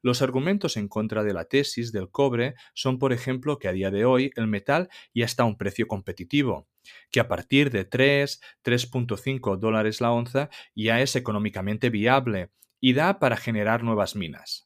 Los 0.02 0.20
argumentos 0.20 0.76
en 0.76 0.88
contra 0.88 1.22
de 1.22 1.33
la 1.33 1.44
tesis 1.44 1.92
del 1.92 2.11
cobre 2.11 2.55
son, 2.74 2.98
por 2.98 3.12
ejemplo, 3.12 3.61
que 3.61 3.68
a 3.68 3.72
día 3.72 3.92
de 3.92 4.05
hoy 4.05 4.33
el 4.35 4.48
metal 4.48 4.88
ya 5.14 5.26
está 5.26 5.44
a 5.44 5.46
un 5.46 5.59
precio 5.59 5.87
competitivo, 5.87 6.66
que 7.12 7.20
a 7.20 7.29
partir 7.29 7.70
de 7.70 7.85
3, 7.85 8.40
3.5 8.64 9.59
dólares 9.59 10.00
la 10.00 10.11
onza 10.11 10.50
ya 10.74 11.00
es 11.00 11.14
económicamente 11.14 11.88
viable 11.88 12.50
y 12.81 12.94
da 12.94 13.20
para 13.20 13.37
generar 13.37 13.85
nuevas 13.85 14.16
minas. 14.16 14.65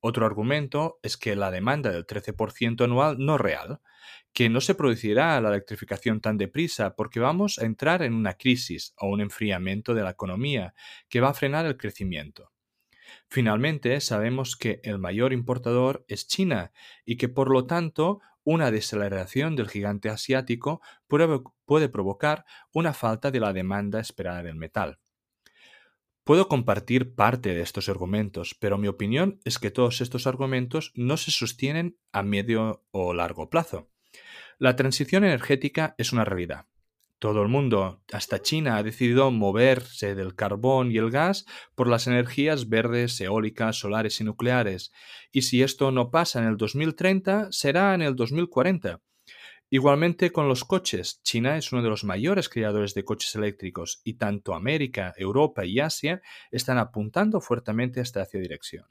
Otro 0.00 0.26
argumento 0.26 1.00
es 1.02 1.16
que 1.16 1.34
la 1.34 1.50
demanda 1.50 1.90
del 1.90 2.06
13% 2.06 2.84
anual 2.84 3.16
no 3.18 3.36
real, 3.36 3.80
que 4.32 4.48
no 4.48 4.60
se 4.60 4.74
producirá 4.74 5.40
la 5.40 5.48
electrificación 5.48 6.20
tan 6.20 6.38
deprisa 6.38 6.94
porque 6.94 7.18
vamos 7.18 7.58
a 7.58 7.64
entrar 7.64 8.02
en 8.02 8.14
una 8.14 8.34
crisis 8.34 8.94
o 8.96 9.08
un 9.08 9.20
enfriamiento 9.20 9.94
de 9.94 10.02
la 10.02 10.10
economía 10.10 10.74
que 11.08 11.20
va 11.20 11.30
a 11.30 11.34
frenar 11.34 11.66
el 11.66 11.76
crecimiento. 11.76 12.52
Finalmente, 13.28 14.00
sabemos 14.00 14.56
que 14.56 14.80
el 14.84 14.98
mayor 14.98 15.32
importador 15.32 16.04
es 16.08 16.26
China 16.26 16.72
y 17.04 17.16
que 17.16 17.28
por 17.28 17.50
lo 17.50 17.66
tanto 17.66 18.20
una 18.44 18.70
desaceleración 18.70 19.56
del 19.56 19.68
gigante 19.68 20.08
asiático 20.08 20.80
puede, 21.06 21.88
provocar 21.88 22.44
una 22.72 22.94
falta 22.94 23.30
de 23.30 23.40
la 23.40 23.52
demanda 23.52 24.00
esperada 24.00 24.42
del 24.42 24.54
metal. 24.54 24.98
Puedo 26.28 26.46
compartir 26.46 27.14
parte 27.14 27.54
de 27.54 27.62
estos 27.62 27.88
argumentos, 27.88 28.54
pero 28.60 28.76
mi 28.76 28.86
opinión 28.86 29.40
es 29.46 29.58
que 29.58 29.70
todos 29.70 30.02
estos 30.02 30.26
argumentos 30.26 30.92
no 30.94 31.16
se 31.16 31.30
sostienen 31.30 31.96
a 32.12 32.22
medio 32.22 32.84
o 32.90 33.14
largo 33.14 33.48
plazo. 33.48 33.88
La 34.58 34.76
transición 34.76 35.24
energética 35.24 35.94
es 35.96 36.12
una 36.12 36.26
realidad. 36.26 36.66
Todo 37.18 37.40
el 37.40 37.48
mundo, 37.48 38.02
hasta 38.12 38.42
China, 38.42 38.76
ha 38.76 38.82
decidido 38.82 39.30
moverse 39.30 40.14
del 40.14 40.34
carbón 40.34 40.92
y 40.92 40.98
el 40.98 41.10
gas 41.10 41.46
por 41.74 41.88
las 41.88 42.06
energías 42.06 42.68
verdes, 42.68 43.18
eólicas, 43.22 43.76
solares 43.76 44.20
y 44.20 44.24
nucleares. 44.24 44.92
Y 45.32 45.40
si 45.40 45.62
esto 45.62 45.92
no 45.92 46.10
pasa 46.10 46.40
en 46.40 46.48
el 46.48 46.58
2030, 46.58 47.52
será 47.52 47.94
en 47.94 48.02
el 48.02 48.14
2040. 48.14 49.00
Igualmente 49.70 50.32
con 50.32 50.48
los 50.48 50.64
coches, 50.64 51.20
China 51.22 51.58
es 51.58 51.72
uno 51.72 51.82
de 51.82 51.90
los 51.90 52.04
mayores 52.04 52.48
creadores 52.48 52.94
de 52.94 53.04
coches 53.04 53.34
eléctricos 53.34 54.00
y 54.02 54.14
tanto 54.14 54.54
América, 54.54 55.14
Europa 55.16 55.64
y 55.66 55.80
Asia 55.80 56.22
están 56.50 56.78
apuntando 56.78 57.40
fuertemente 57.40 58.00
a 58.00 58.02
esta 58.02 58.24
dirección. 58.24 58.86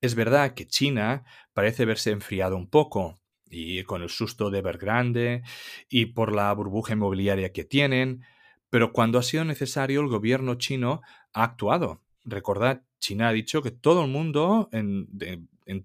Es 0.00 0.14
verdad 0.14 0.54
que 0.54 0.66
China 0.66 1.24
parece 1.54 1.82
haberse 1.82 2.10
enfriado 2.10 2.56
un 2.56 2.68
poco, 2.68 3.20
y 3.50 3.82
con 3.84 4.02
el 4.02 4.08
susto 4.08 4.50
de 4.50 4.58
Evergrande 4.58 5.42
y 5.88 6.06
por 6.06 6.34
la 6.34 6.52
burbuja 6.52 6.94
inmobiliaria 6.94 7.52
que 7.52 7.64
tienen, 7.64 8.24
pero 8.70 8.92
cuando 8.92 9.18
ha 9.18 9.22
sido 9.22 9.44
necesario 9.44 10.00
el 10.00 10.08
gobierno 10.08 10.56
chino 10.56 11.02
ha 11.32 11.44
actuado. 11.44 12.02
Recordad, 12.24 12.82
China 12.98 13.28
ha 13.28 13.32
dicho 13.32 13.62
que 13.62 13.70
todo 13.70 14.04
el 14.04 14.10
mundo 14.10 14.68
en, 14.72 15.08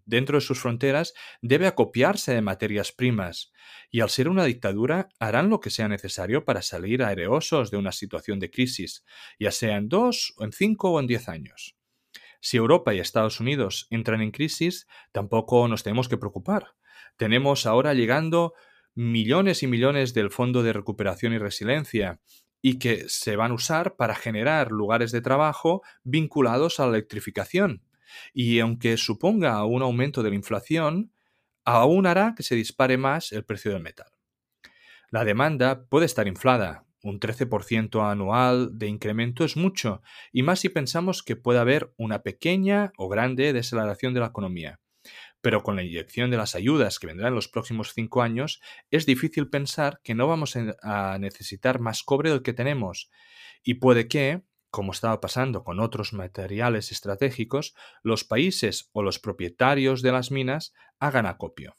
dentro 0.05 0.37
de 0.37 0.41
sus 0.41 0.59
fronteras 0.59 1.13
debe 1.41 1.67
acopiarse 1.67 2.33
de 2.33 2.41
materias 2.41 2.91
primas, 2.91 3.51
y 3.89 4.01
al 4.01 4.09
ser 4.09 4.29
una 4.29 4.45
dictadura 4.45 5.09
harán 5.19 5.49
lo 5.49 5.59
que 5.59 5.69
sea 5.69 5.87
necesario 5.87 6.45
para 6.45 6.61
salir 6.61 7.03
aereosos 7.03 7.71
de 7.71 7.77
una 7.77 7.91
situación 7.91 8.39
de 8.39 8.51
crisis, 8.51 9.03
ya 9.39 9.51
sea 9.51 9.77
en 9.77 9.89
dos, 9.89 10.33
o 10.37 10.45
en 10.45 10.51
cinco 10.51 10.91
o 10.91 10.99
en 10.99 11.07
diez 11.07 11.27
años. 11.27 11.75
Si 12.39 12.57
Europa 12.57 12.93
y 12.93 12.99
Estados 12.99 13.39
Unidos 13.39 13.87
entran 13.91 14.21
en 14.21 14.31
crisis, 14.31 14.87
tampoco 15.11 15.67
nos 15.67 15.83
tenemos 15.83 16.09
que 16.09 16.17
preocupar. 16.17 16.73
Tenemos 17.17 17.65
ahora 17.65 17.93
llegando 17.93 18.53
millones 18.95 19.63
y 19.63 19.67
millones 19.67 20.13
del 20.13 20.31
Fondo 20.31 20.63
de 20.63 20.73
Recuperación 20.73 21.33
y 21.33 21.37
Resiliencia 21.37 22.19
y 22.61 22.79
que 22.79 23.09
se 23.09 23.35
van 23.35 23.51
a 23.51 23.55
usar 23.55 23.95
para 23.95 24.15
generar 24.15 24.71
lugares 24.71 25.11
de 25.11 25.21
trabajo 25.21 25.81
vinculados 26.03 26.79
a 26.79 26.85
la 26.85 26.97
electrificación, 26.97 27.83
y 28.33 28.59
aunque 28.59 28.97
suponga 28.97 29.63
un 29.65 29.81
aumento 29.81 30.23
de 30.23 30.29
la 30.29 30.35
inflación, 30.35 31.11
aún 31.65 32.07
hará 32.07 32.33
que 32.35 32.43
se 32.43 32.55
dispare 32.55 32.97
más 32.97 33.31
el 33.31 33.45
precio 33.45 33.71
del 33.71 33.81
metal. 33.81 34.07
La 35.09 35.25
demanda 35.25 35.85
puede 35.85 36.05
estar 36.05 36.27
inflada, 36.27 36.85
un 37.03 37.19
13% 37.19 38.09
anual 38.09 38.77
de 38.77 38.87
incremento 38.87 39.43
es 39.43 39.57
mucho, 39.57 40.01
y 40.31 40.43
más 40.43 40.59
si 40.59 40.69
pensamos 40.69 41.23
que 41.23 41.35
puede 41.35 41.59
haber 41.59 41.93
una 41.97 42.21
pequeña 42.21 42.91
o 42.97 43.09
grande 43.09 43.53
desaceleración 43.53 44.13
de 44.13 44.19
la 44.19 44.27
economía. 44.27 44.79
Pero 45.41 45.63
con 45.63 45.75
la 45.75 45.83
inyección 45.83 46.29
de 46.29 46.37
las 46.37 46.53
ayudas 46.53 46.99
que 46.99 47.07
vendrán 47.07 47.29
en 47.29 47.35
los 47.35 47.47
próximos 47.47 47.93
cinco 47.93 48.21
años, 48.21 48.61
es 48.91 49.07
difícil 49.07 49.49
pensar 49.49 49.99
que 50.03 50.13
no 50.13 50.27
vamos 50.27 50.55
a 50.55 51.17
necesitar 51.19 51.79
más 51.79 52.03
cobre 52.03 52.29
del 52.29 52.43
que 52.43 52.53
tenemos, 52.53 53.09
y 53.63 53.75
puede 53.75 54.07
que, 54.07 54.43
como 54.71 54.93
estaba 54.93 55.21
pasando 55.21 55.63
con 55.63 55.79
otros 55.79 56.13
materiales 56.13 56.91
estratégicos, 56.91 57.75
los 58.01 58.23
países 58.23 58.89
o 58.93 59.03
los 59.03 59.19
propietarios 59.19 60.01
de 60.01 60.11
las 60.11 60.31
minas 60.31 60.73
hagan 60.99 61.27
acopio. 61.27 61.75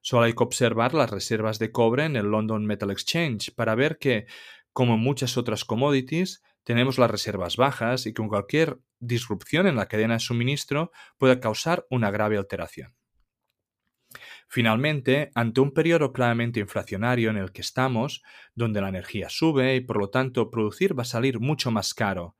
Solo 0.00 0.24
hay 0.24 0.32
que 0.32 0.44
observar 0.44 0.94
las 0.94 1.10
reservas 1.10 1.58
de 1.58 1.72
cobre 1.72 2.04
en 2.04 2.16
el 2.16 2.26
London 2.26 2.64
Metal 2.64 2.90
Exchange 2.90 3.54
para 3.54 3.74
ver 3.74 3.98
que, 3.98 4.26
como 4.72 4.96
muchas 4.96 5.36
otras 5.36 5.64
commodities, 5.64 6.42
tenemos 6.62 6.98
las 6.98 7.10
reservas 7.10 7.56
bajas 7.56 8.06
y 8.06 8.14
que 8.14 8.26
cualquier 8.26 8.78
disrupción 8.98 9.66
en 9.66 9.76
la 9.76 9.86
cadena 9.86 10.14
de 10.14 10.20
suministro 10.20 10.92
puede 11.18 11.40
causar 11.40 11.86
una 11.90 12.10
grave 12.10 12.38
alteración. 12.38 12.94
Finalmente, 14.54 15.32
ante 15.34 15.60
un 15.60 15.74
periodo 15.74 16.12
claramente 16.12 16.60
inflacionario 16.60 17.28
en 17.30 17.38
el 17.38 17.50
que 17.50 17.60
estamos, 17.60 18.22
donde 18.54 18.80
la 18.80 18.88
energía 18.88 19.28
sube 19.28 19.74
y 19.74 19.80
por 19.80 19.98
lo 19.98 20.10
tanto 20.10 20.48
producir 20.48 20.96
va 20.96 21.02
a 21.02 21.06
salir 21.06 21.40
mucho 21.40 21.72
más 21.72 21.92
caro, 21.92 22.36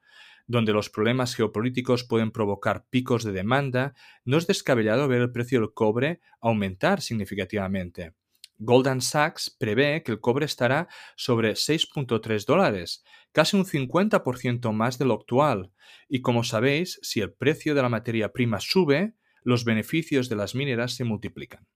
donde 0.47 0.73
los 0.73 0.91
problemas 0.91 1.35
geopolíticos 1.35 2.05
pueden 2.05 2.31
provocar 2.31 2.87
picos 2.89 3.25
de 3.25 3.33
demanda, 3.33 3.95
no 4.25 4.39
es 4.39 4.47
descabellado 4.47 5.09
ver 5.09 5.23
el 5.23 5.33
precio 5.33 5.59
del 5.59 5.75
cobre 5.75 6.21
aumentar 6.41 7.01
significativamente. 7.01 8.15
Goldman 8.59 9.01
Sachs 9.01 9.51
prevé 9.51 10.05
que 10.05 10.13
el 10.13 10.21
cobre 10.21 10.47
estará 10.47 10.87
sobre 11.17 11.55
6.3 11.55 12.47
dólares, 12.47 13.03
casi 13.33 13.57
un 13.57 13.65
50% 13.65 14.71
más 14.71 14.99
de 14.99 15.05
lo 15.07 15.15
actual. 15.15 15.73
Y 16.09 16.23
como 16.23 16.45
sabéis, 16.45 17.01
si 17.03 17.21
el 17.21 17.33
precio 17.33 17.75
de 17.75 17.83
la 17.83 17.89
materia 17.89 18.33
prima 18.33 18.61
sube, 18.61 19.15
los 19.43 19.65
beneficios 19.65 20.29
de 20.29 20.37
las 20.37 20.55
mineras 20.55 20.95
se 20.95 21.03
multiplican. 21.03 21.67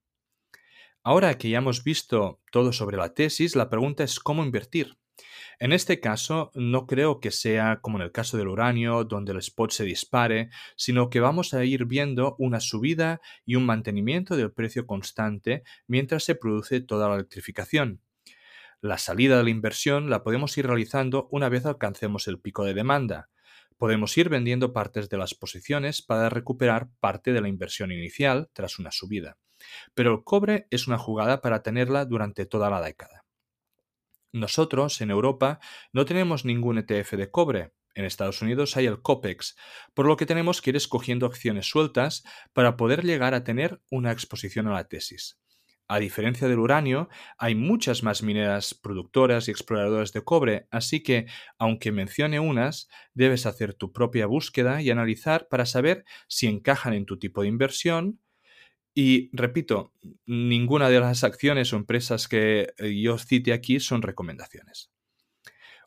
Ahora 1.03 1.37
que 1.37 1.49
ya 1.49 1.59
hemos 1.59 1.83
visto 1.83 2.41
todo 2.51 2.73
sobre 2.73 2.97
la 2.97 3.13
tesis, 3.13 3.55
la 3.55 3.69
pregunta 3.69 4.03
es 4.03 4.19
cómo 4.19 4.43
invertir. 4.43 4.97
En 5.59 5.73
este 5.73 5.99
caso, 5.99 6.51
no 6.55 6.87
creo 6.87 7.19
que 7.19 7.31
sea 7.31 7.79
como 7.81 7.97
en 7.97 8.03
el 8.03 8.11
caso 8.11 8.37
del 8.37 8.47
uranio, 8.47 9.03
donde 9.03 9.31
el 9.31 9.39
spot 9.39 9.71
se 9.71 9.83
dispare, 9.83 10.49
sino 10.75 11.09
que 11.09 11.19
vamos 11.19 11.53
a 11.53 11.63
ir 11.65 11.85
viendo 11.85 12.35
una 12.37 12.59
subida 12.59 13.21
y 13.45 13.55
un 13.55 13.65
mantenimiento 13.65 14.35
del 14.35 14.51
precio 14.51 14.85
constante 14.85 15.63
mientras 15.87 16.23
se 16.23 16.35
produce 16.35 16.81
toda 16.81 17.09
la 17.09 17.15
electrificación. 17.15 18.01
La 18.81 18.97
salida 18.97 19.37
de 19.37 19.43
la 19.43 19.49
inversión 19.49 20.09
la 20.09 20.23
podemos 20.23 20.57
ir 20.57 20.67
realizando 20.67 21.27
una 21.31 21.49
vez 21.49 21.65
alcancemos 21.65 22.27
el 22.27 22.39
pico 22.39 22.63
de 22.63 22.73
demanda. 22.73 23.29
Podemos 23.77 24.17
ir 24.17 24.29
vendiendo 24.29 24.73
partes 24.73 25.09
de 25.09 25.17
las 25.17 25.33
posiciones 25.33 26.01
para 26.01 26.29
recuperar 26.29 26.89
parte 26.99 27.33
de 27.33 27.41
la 27.41 27.49
inversión 27.49 27.91
inicial 27.91 28.49
tras 28.53 28.79
una 28.79 28.91
subida. 28.91 29.37
Pero 29.93 30.13
el 30.13 30.23
cobre 30.23 30.67
es 30.69 30.87
una 30.87 30.97
jugada 30.97 31.41
para 31.41 31.63
tenerla 31.63 32.05
durante 32.05 32.45
toda 32.45 32.69
la 32.69 32.81
década. 32.81 33.25
Nosotros, 34.31 35.01
en 35.01 35.11
Europa, 35.11 35.59
no 35.91 36.05
tenemos 36.05 36.45
ningún 36.45 36.77
ETF 36.77 37.13
de 37.13 37.31
cobre. 37.31 37.73
En 37.95 38.05
Estados 38.05 38.41
Unidos 38.41 38.77
hay 38.77 38.85
el 38.85 39.01
COPEX, 39.01 39.57
por 39.93 40.05
lo 40.05 40.15
que 40.15 40.25
tenemos 40.25 40.61
que 40.61 40.69
ir 40.69 40.75
escogiendo 40.75 41.25
acciones 41.25 41.67
sueltas 41.67 42.23
para 42.53 42.77
poder 42.77 43.03
llegar 43.03 43.33
a 43.33 43.43
tener 43.43 43.81
una 43.89 44.11
exposición 44.11 44.67
a 44.67 44.73
la 44.73 44.87
tesis. 44.87 45.39
A 45.91 45.97
diferencia 45.97 46.47
del 46.47 46.59
uranio, 46.59 47.09
hay 47.39 47.55
muchas 47.55 48.03
más 48.03 48.21
mineras 48.21 48.75
productoras 48.75 49.47
y 49.47 49.51
exploradoras 49.51 50.13
de 50.13 50.23
cobre, 50.23 50.67
así 50.69 51.01
que, 51.01 51.25
aunque 51.57 51.91
mencione 51.91 52.39
unas, 52.39 52.89
debes 53.15 53.47
hacer 53.47 53.73
tu 53.73 53.91
propia 53.91 54.27
búsqueda 54.27 54.83
y 54.83 54.91
analizar 54.91 55.47
para 55.49 55.65
saber 55.65 56.05
si 56.27 56.45
encajan 56.45 56.93
en 56.93 57.07
tu 57.07 57.17
tipo 57.17 57.41
de 57.41 57.47
inversión, 57.47 58.19
y 59.01 59.29
repito, 59.31 59.93
ninguna 60.25 60.89
de 60.89 60.99
las 60.99 61.23
acciones 61.23 61.71
o 61.71 61.77
empresas 61.77 62.27
que 62.27 62.73
eh, 62.77 63.01
yo 63.01 63.17
cite 63.17 63.53
aquí 63.53 63.79
son 63.79 64.01
recomendaciones. 64.01 64.91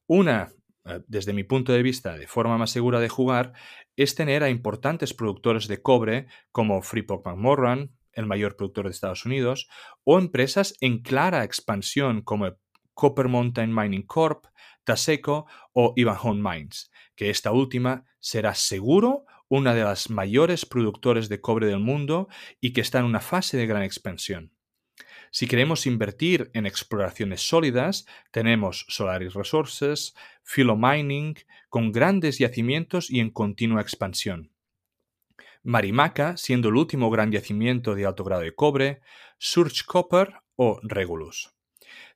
Una, 0.06 0.50
eh, 0.86 1.02
desde 1.08 1.34
mi 1.34 1.44
punto 1.44 1.74
de 1.74 1.82
vista, 1.82 2.16
de 2.16 2.26
forma 2.26 2.56
más 2.56 2.70
segura 2.70 3.00
de 3.00 3.10
jugar, 3.10 3.52
es 3.96 4.14
tener 4.14 4.42
a 4.42 4.48
importantes 4.48 5.12
productores 5.12 5.68
de 5.68 5.82
cobre 5.82 6.26
como 6.52 6.80
Freeport 6.80 7.26
McMoran, 7.26 7.94
el 8.14 8.24
mayor 8.24 8.56
productor 8.56 8.86
de 8.86 8.92
Estados 8.92 9.26
Unidos, 9.26 9.68
o 10.04 10.18
empresas 10.18 10.74
en 10.80 11.02
clara 11.02 11.44
expansión 11.44 12.22
como 12.22 12.56
Copper 12.94 13.28
Mountain 13.28 13.74
Mining 13.74 14.06
Corp, 14.06 14.46
Taseco 14.84 15.46
o 15.74 15.92
Ivanhoe 15.96 16.40
Mines, 16.40 16.90
que 17.14 17.28
esta 17.28 17.52
última 17.52 18.06
será 18.20 18.54
seguro 18.54 19.26
una 19.54 19.74
de 19.74 19.84
las 19.84 20.08
mayores 20.08 20.64
productores 20.64 21.28
de 21.28 21.42
cobre 21.42 21.66
del 21.66 21.78
mundo 21.78 22.26
y 22.58 22.72
que 22.72 22.80
está 22.80 23.00
en 23.00 23.04
una 23.04 23.20
fase 23.20 23.58
de 23.58 23.66
gran 23.66 23.82
expansión. 23.82 24.50
Si 25.30 25.46
queremos 25.46 25.86
invertir 25.86 26.50
en 26.54 26.64
exploraciones 26.64 27.42
sólidas, 27.42 28.06
tenemos 28.30 28.86
Solaris 28.88 29.34
Resources, 29.34 30.14
Philo 30.42 30.74
Mining, 30.74 31.34
con 31.68 31.92
grandes 31.92 32.38
yacimientos 32.38 33.10
y 33.10 33.20
en 33.20 33.28
continua 33.28 33.82
expansión. 33.82 34.54
Marimaca, 35.62 36.38
siendo 36.38 36.70
el 36.70 36.76
último 36.76 37.10
gran 37.10 37.30
yacimiento 37.30 37.94
de 37.94 38.06
alto 38.06 38.24
grado 38.24 38.40
de 38.40 38.54
cobre, 38.54 39.02
Surge 39.36 39.82
Copper 39.86 40.32
o 40.56 40.80
Regulus. 40.82 41.54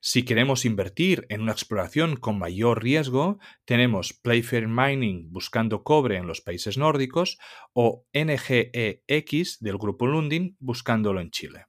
Si 0.01 0.23
queremos 0.23 0.65
invertir 0.65 1.25
en 1.29 1.41
una 1.41 1.51
exploración 1.51 2.15
con 2.15 2.37
mayor 2.37 2.83
riesgo, 2.83 3.39
tenemos 3.65 4.13
Playfair 4.13 4.67
Mining 4.67 5.31
buscando 5.31 5.83
cobre 5.83 6.17
en 6.17 6.27
los 6.27 6.41
países 6.41 6.77
nórdicos 6.77 7.37
o 7.73 8.05
NGEX 8.13 9.59
del 9.59 9.77
grupo 9.77 10.07
Lundin 10.07 10.55
buscándolo 10.59 11.21
en 11.21 11.31
Chile. 11.31 11.65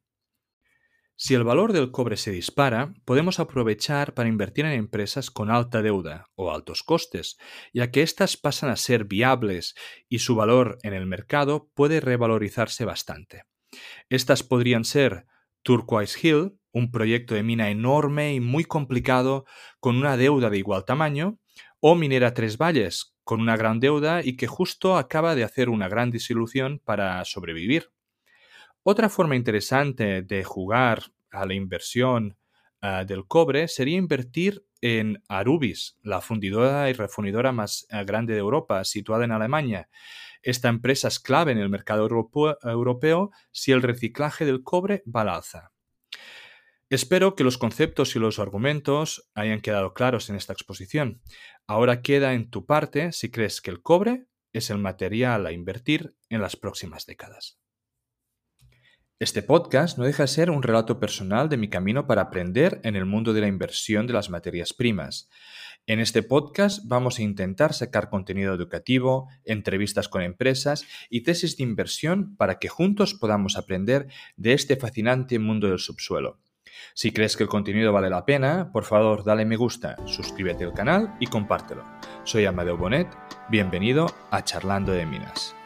Si 1.21 1.35
el 1.35 1.43
valor 1.43 1.73
del 1.73 1.91
cobre 1.91 2.17
se 2.17 2.31
dispara, 2.31 2.95
podemos 3.05 3.41
aprovechar 3.41 4.15
para 4.15 4.29
invertir 4.29 4.67
en 4.67 4.73
empresas 4.73 5.33
con 5.33 5.51
alta 5.51 5.83
deuda 5.83 6.27
o 6.37 6.53
altos 6.53 6.85
costes, 6.85 7.39
ya 7.75 7.91
que 7.91 8.03
éstas 8.03 8.37
pasan 8.37 8.71
a 8.71 8.77
ser 8.77 9.05
viables 9.05 9.75
y 10.09 10.21
su 10.21 10.37
valor 10.37 10.79
en 10.85 10.95
el 10.95 11.07
mercado 11.07 11.73
puede 11.75 11.99
revalorizarse 11.99 12.85
bastante. 12.85 13.43
Estas 14.09 14.45
podrían 14.45 14.85
ser 14.85 15.27
Turquoise 15.63 16.19
Hill, 16.23 16.59
un 16.73 16.91
proyecto 16.91 17.35
de 17.35 17.43
mina 17.43 17.71
enorme 17.71 18.35
y 18.35 18.41
muy 18.41 18.65
complicado 18.65 19.45
con 19.81 19.97
una 19.97 20.17
deuda 20.17 20.51
de 20.51 20.59
igual 20.59 20.85
tamaño, 20.85 21.39
o 21.81 21.95
Minera 21.95 22.35
Tres 22.35 22.57
Valles, 22.57 23.15
con 23.25 23.41
una 23.41 23.57
gran 23.57 23.79
deuda 23.79 24.25
y 24.25 24.37
que 24.37 24.47
justo 24.47 24.97
acaba 24.97 25.35
de 25.35 25.45
hacer 25.45 25.69
una 25.69 25.89
gran 25.89 26.11
disolución 26.11 26.81
para 26.83 27.23
sobrevivir. 27.27 27.91
Otra 28.83 29.11
forma 29.11 29.37
interesante 29.37 30.23
de 30.23 30.45
jugar 30.45 31.03
a 31.31 31.45
la 31.45 31.53
inversión 31.53 32.38
ah, 32.81 33.05
del 33.05 33.27
cobre 33.27 33.69
sería 33.69 33.97
invertir 33.97 34.65
en 34.81 35.23
Arubis, 35.29 35.99
la 36.03 36.21
fundidora 36.21 36.89
y 36.91 36.93
refundidora 36.93 37.53
más 37.53 37.87
ah, 37.91 38.05
grande 38.05 38.35
de 38.35 38.41
Europa, 38.41 38.85
situada 38.85 39.25
en 39.25 39.33
Alemania. 39.33 39.89
Esta 40.43 40.69
empresa 40.69 41.09
es 41.09 41.19
clave 41.19 41.53
en 41.53 41.59
el 41.59 41.69
mercado 41.69 42.09
europeo 42.63 43.31
si 43.51 43.73
el 43.73 43.83
reciclaje 43.83 44.45
del 44.45 44.63
cobre 44.63 45.03
va 45.05 45.23
al 45.23 45.29
alza. 45.31 45.73
Espero 46.91 47.35
que 47.35 47.45
los 47.45 47.59
conceptos 47.59 48.17
y 48.17 48.19
los 48.19 48.39
argumentos 48.39 49.29
hayan 49.35 49.61
quedado 49.61 49.93
claros 49.93 50.31
en 50.31 50.37
esta 50.37 50.55
exposición. 50.55 51.21
Ahora 51.67 52.01
queda 52.01 52.33
en 52.33 52.49
tu 52.49 52.65
parte 52.65 53.13
si 53.13 53.31
crees 53.31 53.61
que 53.61 53.71
el 53.71 53.83
cobre 53.83 54.27
es 54.55 54.71
el 54.71 54.79
material 54.79 55.45
a 55.45 55.53
invertir 55.53 56.15
en 56.31 56.41
las 56.41 56.57
próximas 56.57 57.05
décadas. 57.05 57.59
Este 59.21 59.43
podcast 59.43 59.99
no 59.99 60.05
deja 60.05 60.23
de 60.23 60.29
ser 60.29 60.49
un 60.49 60.63
relato 60.63 61.01
personal 61.01 61.49
de 61.49 61.57
mi 61.57 61.69
camino 61.69 62.07
para 62.07 62.23
aprender 62.23 62.81
en 62.85 62.95
el 62.95 63.05
mundo 63.05 63.33
de 63.33 63.41
la 63.41 63.49
inversión 63.49 64.07
de 64.07 64.13
las 64.13 64.31
materias 64.31 64.73
primas. 64.73 65.29
En 65.89 65.99
este 65.99 66.23
podcast 66.23 66.85
vamos 66.85 67.19
a 67.19 67.23
intentar 67.23 67.73
sacar 67.73 68.11
contenido 68.11 68.55
educativo, 68.55 69.29
entrevistas 69.45 70.09
con 70.09 70.23
empresas 70.23 70.85
y 71.11 71.23
tesis 71.25 71.57
de 71.57 71.65
inversión 71.65 72.37
para 72.37 72.61
que 72.61 72.69
juntos 72.69 73.15
podamos 73.15 73.57
aprender 73.57 74.07
de 74.37 74.53
este 74.53 74.77
fascinante 74.77 75.41
mundo 75.41 75.67
del 75.67 75.81
subsuelo. 75.81 76.39
Si 76.95 77.11
crees 77.11 77.37
que 77.37 77.43
el 77.43 77.49
contenido 77.49 77.93
vale 77.93 78.11
la 78.11 78.25
pena, 78.25 78.71
por 78.73 78.85
favor 78.85 79.25
dale 79.25 79.45
me 79.45 79.57
gusta, 79.57 79.97
suscríbete 80.07 80.63
al 80.63 80.75
canal 80.75 81.17
y 81.19 81.27
compártelo. 81.27 81.85
Soy 82.23 82.45
Amadeo 82.45 82.77
Bonet, 82.77 83.09
bienvenido 83.51 84.07
a 84.31 84.45
Charlando 84.45 84.93
de 84.93 85.07
Minas. 85.07 85.58